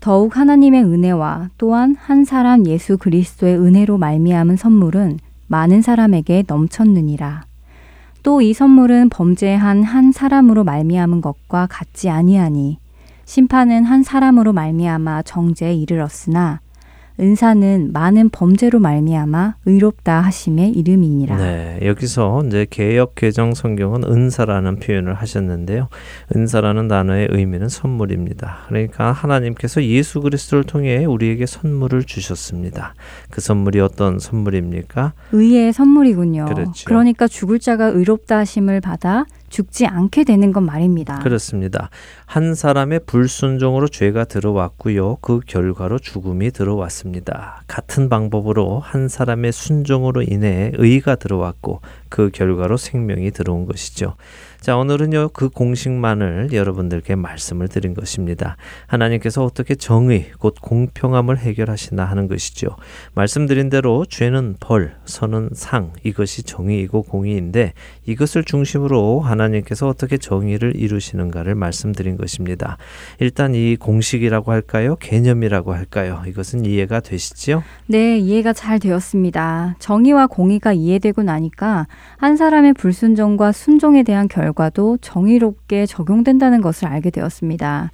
더욱 0.00 0.36
하나님의 0.36 0.84
은혜와 0.84 1.50
또한 1.56 1.96
한 1.98 2.26
사람 2.26 2.66
예수 2.66 2.98
그리스도의 2.98 3.56
은혜로 3.56 3.96
말미암은 3.96 4.56
선물은 4.56 5.20
많은 5.46 5.80
사람에게 5.80 6.44
넘쳤느니라. 6.46 7.44
또 8.24 8.40
이 8.40 8.54
선물은 8.54 9.10
범죄한 9.10 9.84
한 9.84 10.10
사람으로 10.10 10.64
말미암은 10.64 11.20
것과 11.20 11.68
같지 11.70 12.08
아니하니 12.08 12.78
심판은 13.26 13.84
한 13.84 14.02
사람으로 14.02 14.54
말미암아 14.54 15.22
정죄에 15.22 15.74
이르렀으나 15.74 16.60
은사는 17.20 17.90
많은 17.92 18.28
범죄로 18.30 18.80
말미암아 18.80 19.56
의롭다 19.66 20.20
하심의 20.20 20.72
이름이니라. 20.72 21.36
네, 21.36 21.78
여기서 21.82 22.42
이제 22.46 22.66
개역 22.68 23.14
개정 23.14 23.54
성경은 23.54 24.04
은사라는 24.04 24.80
표현을 24.80 25.14
하셨는데요. 25.14 25.88
은사라는 26.34 26.88
단어의 26.88 27.28
의미는 27.30 27.68
선물입니다. 27.68 28.64
그러니까 28.68 29.12
하나님께서 29.12 29.84
예수 29.84 30.20
그리스도를 30.20 30.64
통해 30.64 31.04
우리에게 31.04 31.46
선물을 31.46 32.04
주셨습니다. 32.04 32.94
그 33.30 33.40
선물이 33.40 33.80
어떤 33.80 34.18
선물입니까? 34.18 35.12
의의 35.32 35.72
선물이군요. 35.72 36.46
그렇죠. 36.46 36.84
그러니까 36.86 37.28
죽을 37.28 37.60
자가 37.60 37.86
의롭다 37.86 38.38
하심을 38.38 38.80
받아 38.80 39.24
죽지 39.54 39.86
않게 39.86 40.24
되는 40.24 40.52
것 40.52 40.60
말입니다. 40.60 41.20
그렇습니다. 41.20 41.88
한 42.26 42.56
사람의 42.56 43.02
불순종으로 43.06 43.86
죄가 43.86 44.24
들어왔고요. 44.24 45.18
그 45.20 45.38
결과로 45.46 46.00
죽음이 46.00 46.50
들어왔습니다. 46.50 47.62
같은 47.68 48.08
방법으로 48.08 48.80
한 48.80 49.06
사람의 49.06 49.52
순종으로 49.52 50.22
인해 50.22 50.72
의가 50.74 51.14
들어왔고 51.14 51.82
그 52.08 52.30
결과로 52.32 52.76
생명이 52.76 53.30
들어온 53.30 53.66
것이죠. 53.66 54.16
자, 54.64 54.78
오늘은요, 54.78 55.28
그 55.34 55.50
공식만을 55.50 56.54
여러분들께 56.54 57.16
말씀을 57.16 57.68
드린 57.68 57.92
것입니다. 57.92 58.56
하나님께서 58.86 59.44
어떻게 59.44 59.74
정의, 59.74 60.30
곧 60.38 60.54
공평함을 60.58 61.36
해결하시나 61.36 62.02
하는 62.02 62.28
것이죠. 62.28 62.68
말씀드린 63.12 63.68
대로 63.68 64.06
죄는 64.06 64.56
벌, 64.60 64.96
선은 65.04 65.50
상, 65.52 65.92
이것이 66.02 66.44
정의이고 66.44 67.02
공의인데 67.02 67.74
이것을 68.06 68.44
중심으로 68.44 69.20
하나님께서 69.20 69.86
어떻게 69.86 70.16
정의를 70.16 70.76
이루시는가를 70.76 71.54
말씀드린 71.54 72.16
것입니다. 72.16 72.78
일단 73.20 73.54
이 73.54 73.76
공식이라고 73.76 74.50
할까요? 74.50 74.96
개념이라고 74.96 75.74
할까요? 75.74 76.22
이것은 76.26 76.64
이해가 76.64 77.00
되시지요? 77.00 77.62
네, 77.86 78.16
이해가 78.16 78.54
잘 78.54 78.78
되었습니다. 78.78 79.76
정의와 79.78 80.26
공의가 80.26 80.72
이해되고 80.72 81.22
나니까 81.22 81.86
한 82.16 82.38
사람의 82.38 82.72
불순종과 82.72 83.52
순종에 83.52 84.02
대한 84.02 84.26
결과 84.26 84.53
결과도 84.54 84.98
정의롭게 85.00 85.86
적용된다는 85.86 86.60
것을 86.60 86.88
알게 86.88 87.10
되었습니다. 87.10 87.90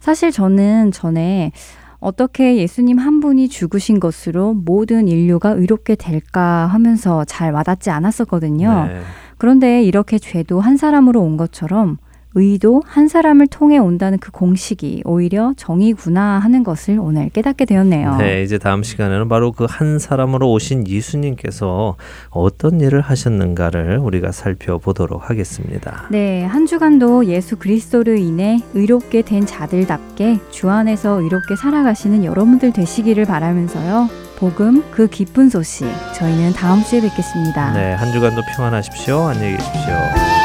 사실 0.00 0.30
저는 0.30 0.92
전에 0.92 1.52
어떻게 2.00 2.56
예수님 2.56 2.98
한 2.98 3.20
분이 3.20 3.48
죽으신 3.48 3.98
것으로 3.98 4.54
모든 4.54 5.08
인류가 5.08 5.50
의롭게 5.50 5.96
될까 5.96 6.66
하면서 6.66 7.24
잘 7.24 7.52
와닿지 7.52 7.90
않았었거든요. 7.90 8.86
네. 8.86 9.00
그런데 9.36 9.82
이렇게 9.82 10.18
죄도 10.18 10.60
한 10.60 10.76
사람으로 10.76 11.20
온 11.20 11.36
것처럼 11.36 11.98
의도 12.34 12.82
한 12.86 13.08
사람을 13.08 13.46
통해 13.46 13.78
온다는 13.78 14.18
그 14.18 14.30
공식이 14.30 15.02
오히려 15.06 15.54
정의구나 15.56 16.38
하는 16.38 16.62
것을 16.62 16.98
오늘 17.00 17.30
깨닫게 17.30 17.64
되었네요. 17.64 18.16
네, 18.18 18.42
이제 18.42 18.58
다음 18.58 18.82
시간에는 18.82 19.28
바로 19.28 19.52
그 19.52 19.66
한 19.68 19.98
사람으로 19.98 20.50
오신 20.52 20.88
예수님께서 20.88 21.96
어떤 22.30 22.80
일을 22.80 23.00
하셨는가를 23.00 23.98
우리가 23.98 24.32
살펴보도록 24.32 25.30
하겠습니다. 25.30 26.06
네, 26.10 26.44
한 26.44 26.66
주간도 26.66 27.26
예수 27.26 27.56
그리스도로 27.56 28.14
인해 28.14 28.60
의롭게 28.74 29.22
된 29.22 29.46
자들답게 29.46 30.38
주 30.50 30.68
안에서 30.70 31.20
의롭게 31.20 31.54
살아가시는 31.56 32.24
여러분들 32.24 32.72
되시기를 32.72 33.24
바라면서요. 33.24 34.08
복음 34.38 34.84
그 34.90 35.06
기쁜 35.08 35.48
소식 35.48 35.86
저희는 36.14 36.52
다음 36.52 36.82
주에 36.82 37.00
뵙겠습니다. 37.00 37.72
네, 37.72 37.92
한 37.94 38.12
주간도 38.12 38.42
평안하십시오. 38.56 39.20
안녕히 39.28 39.56
계십시오. 39.56 40.37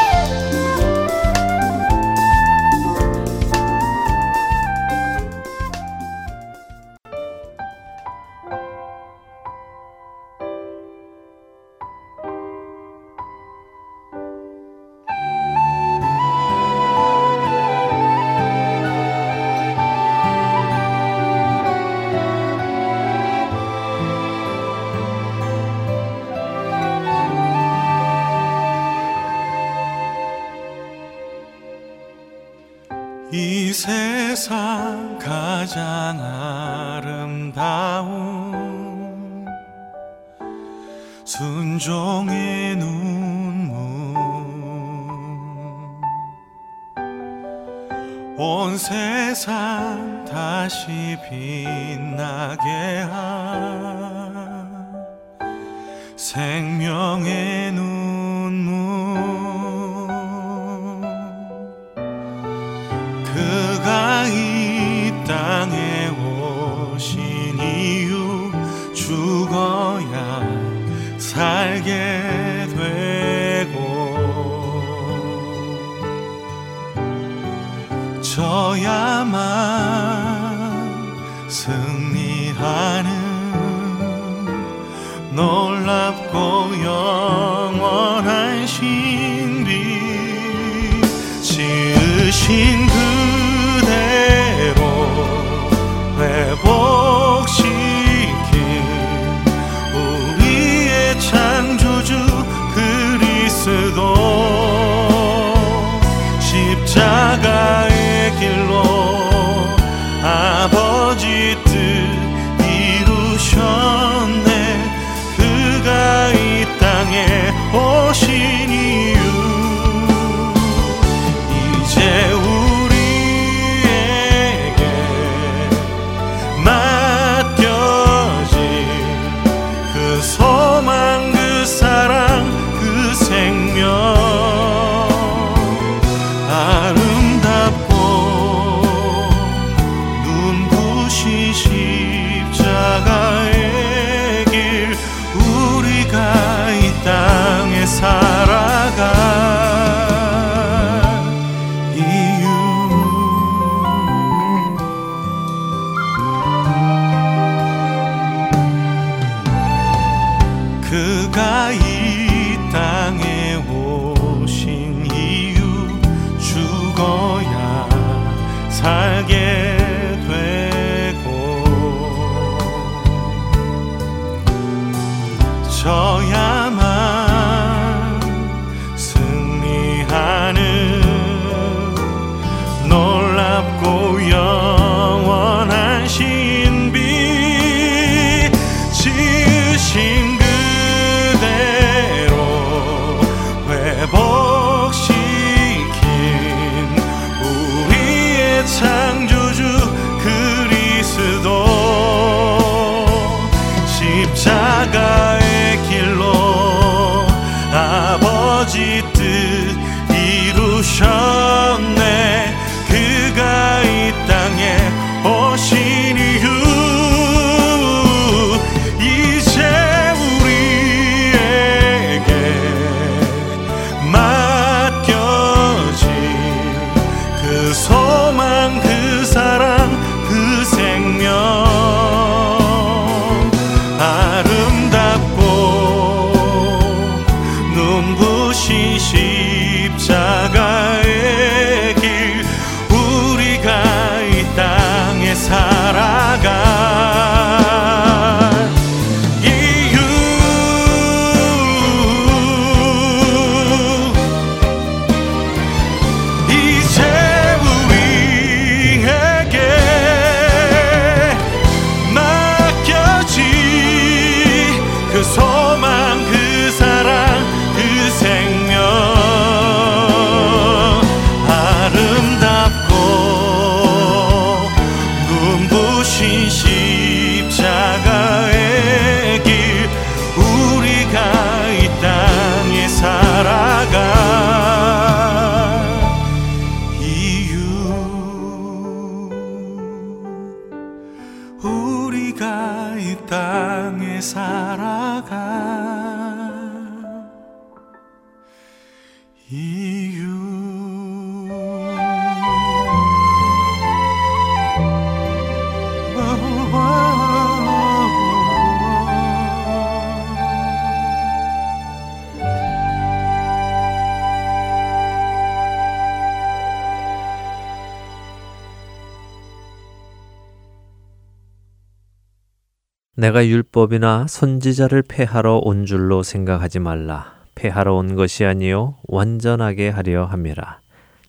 내가 323.23 323.47
율법이나 323.47 324.25
선지자를 324.27 325.01
폐하러 325.03 325.61
온 325.63 325.85
줄로 325.85 326.23
생각하지 326.23 326.79
말라. 326.79 327.35
폐하러 327.55 327.93
온 327.93 328.15
것이 328.15 328.43
아니요 328.43 328.97
완전하게 329.07 329.87
하려 329.87 330.25
함이라. 330.25 330.81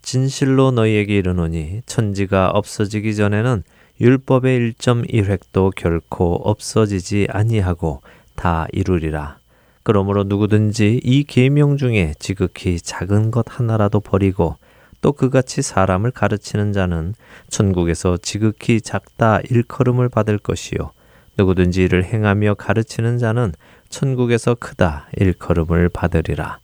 진실로 0.02 0.72
너희에게 0.72 1.16
이르노니 1.18 1.82
천지가 1.86 2.50
없어지기 2.50 3.14
전에는 3.14 3.62
율법의 4.00 4.72
1.1획도 4.72 5.72
결코 5.76 6.34
없어지지 6.34 7.28
아니하고 7.30 8.02
다 8.34 8.66
이루리라. 8.72 9.38
그러므로 9.84 10.24
누구든지 10.24 11.00
이 11.00 11.22
계명 11.22 11.76
중에 11.76 12.14
지극히 12.18 12.80
작은 12.80 13.30
것 13.30 13.44
하나라도 13.48 14.00
버리고 14.00 14.56
또 15.00 15.12
그같이 15.12 15.62
사람을 15.62 16.10
가르치는 16.10 16.72
자는 16.72 17.14
천국에서 17.50 18.16
지극히 18.16 18.80
작다 18.80 19.38
일컬음을 19.48 20.08
받을 20.08 20.38
것이요 20.38 20.90
누구든지 21.38 21.82
이를 21.82 22.04
행하며 22.04 22.54
가르치는 22.54 23.18
자는 23.18 23.52
천국에서 23.88 24.54
크다 24.54 25.08
일컬음을 25.16 25.88
받으리라. 25.88 26.58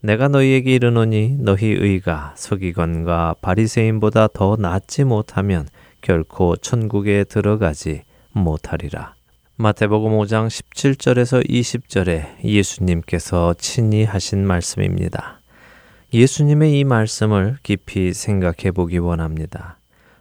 내가 0.00 0.28
너희에게 0.28 0.74
이르노니 0.74 1.38
너희 1.40 1.66
의가 1.66 2.34
서기관과 2.36 3.36
바리새인보다 3.40 4.28
더 4.28 4.56
낫지 4.56 5.04
못하면 5.04 5.66
결코 6.00 6.56
천국에 6.56 7.24
들어가지 7.24 8.02
못하리라. 8.32 9.14
마태복음 9.56 10.12
5장 10.12 10.46
17절에서 10.46 11.48
20절에 11.48 12.44
예수님께서 12.44 13.54
친히 13.58 14.04
하신 14.04 14.46
말씀입니다. 14.46 15.40
예수님의 16.14 16.78
이 16.78 16.84
말씀을 16.84 17.58
깊이 17.64 18.12
생각해 18.14 18.70
보기 18.72 18.98
원합니다. 18.98 19.77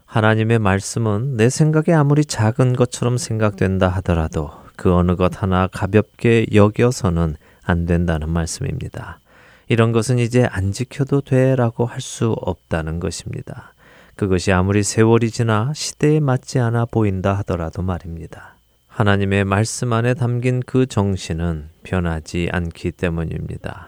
하나님의 0.08 0.60
말씀은 0.60 1.36
내 1.36 1.50
생각에 1.50 1.94
아무리 1.94 2.24
작은 2.24 2.78
것처럼 2.78 3.18
생각된다 3.18 3.90
하더라도 3.90 4.52
그 4.78 4.94
어느 4.94 5.16
것 5.16 5.44
하나 5.44 5.68
가볍게 5.68 6.46
여겨서는 6.54 7.36
안 7.64 7.86
된다는 7.86 8.30
말씀입니다. 8.30 9.20
이런 9.68 9.92
것은 9.92 10.18
이제 10.18 10.48
안 10.50 10.72
지켜도 10.72 11.22
돼라고 11.22 11.86
할 11.86 12.00
수 12.00 12.32
없다는 12.40 13.02
것입니다. 13.02 13.74
그것이 14.16 14.54
아무리 14.54 14.82
세월이 14.82 15.30
지나 15.30 15.74
시대에 15.76 16.22
맞지 16.22 16.60
않아 16.60 16.86
보인다 16.86 17.34
하더라도 17.40 17.82
말입니다. 17.82 18.56
하나님의 18.88 19.44
말씀 19.44 19.92
안에 19.92 20.14
담긴 20.14 20.62
그 20.66 20.86
정신은 20.86 21.70
변하지 21.84 22.50
않기 22.52 22.92
때문입니다. 22.92 23.88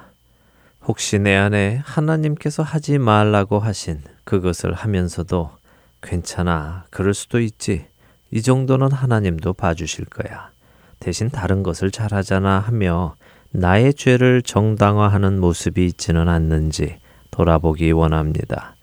혹시 0.83 1.17
내 1.17 1.35
안에 1.35 1.81
하나님께서 1.83 2.61
하지 2.61 2.97
말라고 2.97 3.59
하신 3.59 4.01
그것을 4.25 4.73
하면서도 4.73 5.58
괜찮아. 6.01 6.85
그럴 6.89 7.13
수도 7.13 7.39
있지. 7.39 7.85
이 8.31 8.41
정도는 8.41 8.91
하나님도 8.91 9.53
봐주실 9.53 10.05
거야. 10.05 10.49
대신 10.99 11.29
다른 11.29 11.63
것을 11.63 11.91
잘하잖아 11.91 12.59
하며 12.59 13.15
나의 13.51 13.93
죄를 13.93 14.41
정당화하는 14.41 15.39
모습이 15.39 15.85
있지는 15.85 16.29
않는지 16.29 16.97
돌아보기 17.31 17.91
원합니다. 17.91 18.75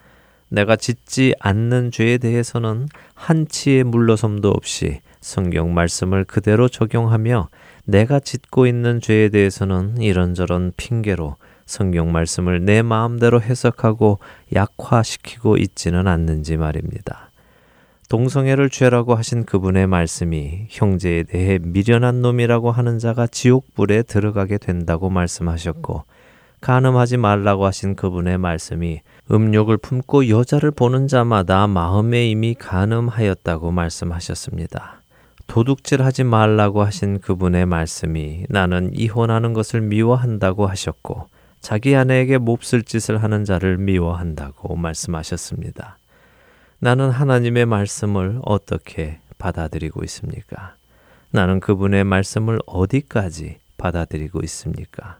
내가 0.49 0.77
짓지 0.77 1.35
않는 1.41 1.91
죄에 1.91 2.19
대해서는 2.19 2.89
한치의 3.15 3.85
물러섬도 3.85 4.49
없이 4.51 5.01
성경 5.21 5.75
말씀을 5.75 6.25
그대로 6.25 6.69
적용하며 6.69 7.49
내가 7.85 8.21
짓고 8.21 8.67
있는 8.67 9.01
죄에 9.01 9.29
대해서는 9.29 9.99
이런저런 9.99 10.73
핑계로 10.77 11.37
성경 11.67 12.13
말씀을 12.13 12.65
내 12.65 12.81
마음대로 12.81 13.43
해석하고 13.43 14.21
약화시키고 14.55 15.57
있지는 15.59 16.07
않는지 16.07 16.57
말입니다. 16.57 17.31
동성애를 18.09 18.71
죄라고 18.71 19.17
하신 19.17 19.45
그분의 19.45 19.89
말씀이 19.89 20.67
형제에 20.69 21.25
대해 21.25 21.59
미련한 21.61 22.23
놈이라고 22.23 22.71
하는 22.71 23.01
자가 23.01 23.27
지옥불에 23.27 24.05
들어가게 24.05 24.59
된다고 24.59 25.11
말씀하셨고, 25.11 26.05
간음하지 26.61 27.17
말라고 27.17 27.67
하신 27.67 27.97
그분의 27.97 28.39
말씀이 28.39 29.01
음욕을 29.31 29.77
품고 29.79 30.29
여자를 30.29 30.71
보는 30.71 31.09
자마다 31.09 31.67
마음에 31.67 32.29
이미 32.29 32.55
간음하였다고 32.55 33.73
말씀하셨습니다. 33.73 35.03
도둑질 35.49 36.03
하지 36.03 36.23
말라고 36.23 36.85
하신 36.85 37.21
그분의 37.21 37.67
말씀이 37.67 38.47
나는 38.49 38.91
이혼하는 38.95 39.53
것을 39.53 39.81
미워한다고 39.81 40.69
하셨고, 40.69 41.29
자기 41.67 41.97
아내에게 41.97 42.39
몹쓸 42.39 42.85
짓을 42.85 43.25
하는 43.25 43.45
자를 43.45 43.77
미워한다고 43.77 44.77
말씀하셨습니다. 44.77 45.99
나는 46.79 47.11
하나님의 47.11 47.67
말씀을 47.67 48.39
어떻게 48.45 49.19
받아들이고 49.39 50.05
있습니까? 50.05 50.77
나는 51.33 51.59
그분의 51.59 52.05
말씀을 52.05 52.61
어디까지 52.67 53.59
받아들이고 53.79 54.43
있습니까? 54.45 55.19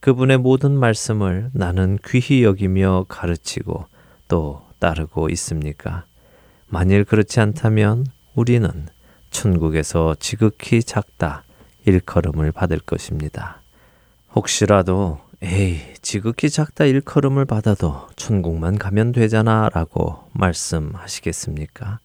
그분의 0.00 0.38
모든 0.38 0.76
말씀을 0.76 1.50
나는 1.52 2.00
귀히 2.04 2.42
여기며 2.42 3.04
가르치고 3.08 3.86
또 4.26 4.66
따르고 4.80 5.28
있습니까? 5.28 6.06
만일 6.66 7.04
그렇지 7.04 7.38
않다면 7.38 8.04
우리는 8.34 8.68
천국에서 9.30 10.16
지극히 10.18 10.82
작다 10.82 11.44
일컬음을 11.86 12.50
받을 12.50 12.80
것입니다. 12.80 13.62
혹시라도 14.34 15.27
에이, 15.40 15.78
지극히 16.02 16.50
작다 16.50 16.84
일컬음을 16.84 17.44
받아도 17.44 18.08
천국만 18.16 18.76
가면 18.76 19.12
되잖아 19.12 19.68
라고 19.72 20.24
말씀하시겠습니까? 20.32 22.00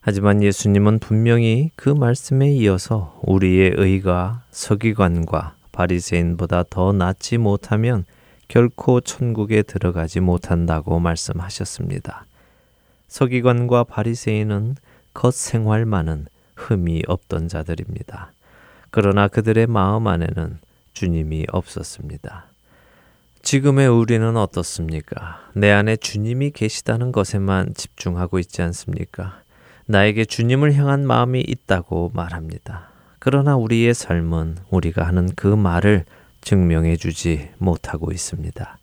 하지만 0.00 0.42
예수님은 0.42 0.98
분명히 0.98 1.70
그 1.76 1.90
말씀에 1.90 2.50
이어서 2.52 3.20
우리의 3.22 3.74
의가 3.76 4.42
서기관과 4.50 5.56
바리새인보다 5.72 6.64
더 6.70 6.92
낫지 6.92 7.36
못하면 7.36 8.06
결코 8.48 9.02
천국에 9.02 9.62
들어가지 9.62 10.20
못한다고 10.20 11.00
말씀하셨습니다. 11.00 12.24
서기관과 13.08 13.84
바리새인은 13.84 14.76
겉생활만은 15.12 16.26
흠이 16.56 17.02
없던 17.08 17.48
자들입니다. 17.48 18.32
그러나 18.90 19.28
그들의 19.28 19.66
마음 19.66 20.06
안에는 20.06 20.58
주님이 20.94 21.46
없었습니다. 21.50 22.53
지금의 23.44 23.88
우리는 23.88 24.38
어떻습니까? 24.38 25.38
내 25.52 25.70
안에 25.70 25.96
주님이 25.96 26.50
계시다는 26.52 27.12
것에만 27.12 27.74
집중하고 27.74 28.38
있지 28.38 28.62
않습니까? 28.62 29.42
나에게 29.84 30.24
주님을 30.24 30.74
향한 30.74 31.06
마음이 31.06 31.44
있다고 31.46 32.10
말합니다. 32.14 32.88
그러나 33.18 33.54
우리의 33.54 33.92
삶은 33.92 34.56
우리가 34.70 35.06
하는 35.06 35.28
그 35.36 35.46
말을 35.46 36.06
증명해 36.40 36.96
주지 36.96 37.50
못하고 37.58 38.12
있습니다. 38.12 38.78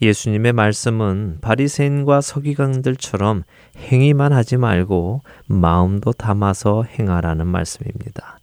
예수님의 0.00 0.54
말씀은 0.54 1.38
바리새인과 1.42 2.22
서기관들처럼 2.22 3.44
행위만 3.76 4.32
하지 4.32 4.56
말고 4.56 5.20
마음도 5.44 6.12
담아서 6.12 6.84
행하라는 6.84 7.46
말씀입니다. 7.46 8.38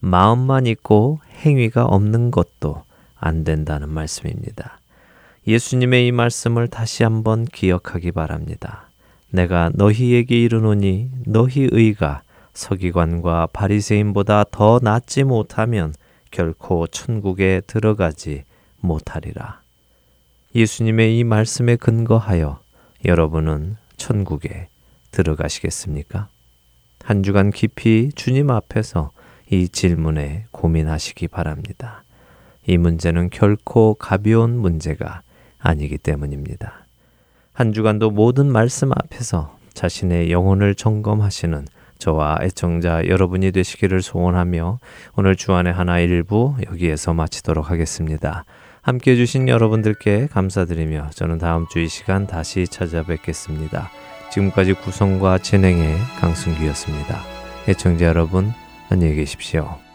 마음만 0.00 0.66
있고 0.66 1.20
행위가 1.42 1.86
없는 1.86 2.30
것도 2.30 2.84
안 3.16 3.44
된다는 3.44 3.88
말씀입니다. 3.88 4.79
예수님의 5.50 6.06
이 6.06 6.12
말씀을 6.12 6.68
다시 6.68 7.02
한번 7.02 7.44
기억하기 7.44 8.12
바랍니다. 8.12 8.88
내가 9.30 9.72
너희에게 9.74 10.40
이르노니 10.40 11.10
너희 11.26 11.68
의가 11.72 12.22
서기관과 12.54 13.48
바리새인보다 13.52 14.44
더 14.52 14.78
낫지 14.80 15.24
못하면 15.24 15.92
결코 16.30 16.86
천국에 16.86 17.62
들어가지 17.66 18.44
못하리라. 18.78 19.60
예수님의 20.54 21.18
이 21.18 21.24
말씀에 21.24 21.74
근거하여 21.74 22.60
여러분은 23.04 23.76
천국에 23.96 24.68
들어가시겠습니까? 25.10 26.28
한 27.02 27.24
주간 27.24 27.50
깊이 27.50 28.12
주님 28.14 28.50
앞에서 28.50 29.10
이 29.50 29.68
질문에 29.68 30.44
고민하시기 30.52 31.26
바랍니다. 31.26 32.04
이 32.68 32.78
문제는 32.78 33.30
결코 33.30 33.94
가벼운 33.94 34.56
문제가 34.56 35.22
아니기 35.60 35.98
때문입니다. 35.98 36.86
한 37.52 37.72
주간도 37.72 38.10
모든 38.10 38.50
말씀 38.50 38.90
앞에서 38.92 39.56
자신의 39.74 40.30
영혼을 40.30 40.74
점검하시는 40.74 41.66
저와 41.98 42.38
애청자 42.42 43.06
여러분이 43.06 43.52
되시기를 43.52 44.00
소원하며 44.02 44.78
오늘 45.16 45.36
주안의 45.36 45.72
하나 45.72 45.98
일부 45.98 46.54
여기에서 46.66 47.12
마치도록 47.12 47.70
하겠습니다. 47.70 48.44
함께 48.82 49.12
해주신 49.12 49.48
여러분들께 49.48 50.28
감사드리며 50.28 51.10
저는 51.14 51.38
다음 51.38 51.66
주 51.68 51.80
이 51.80 51.88
시간 51.88 52.26
다시 52.26 52.66
찾아뵙겠습니다. 52.66 53.90
지금까지 54.30 54.72
구성과 54.74 55.38
진행의 55.38 55.98
강승기였습니다. 56.20 57.20
애청자 57.68 58.06
여러분 58.06 58.52
안녕히 58.88 59.16
계십시오. 59.16 59.89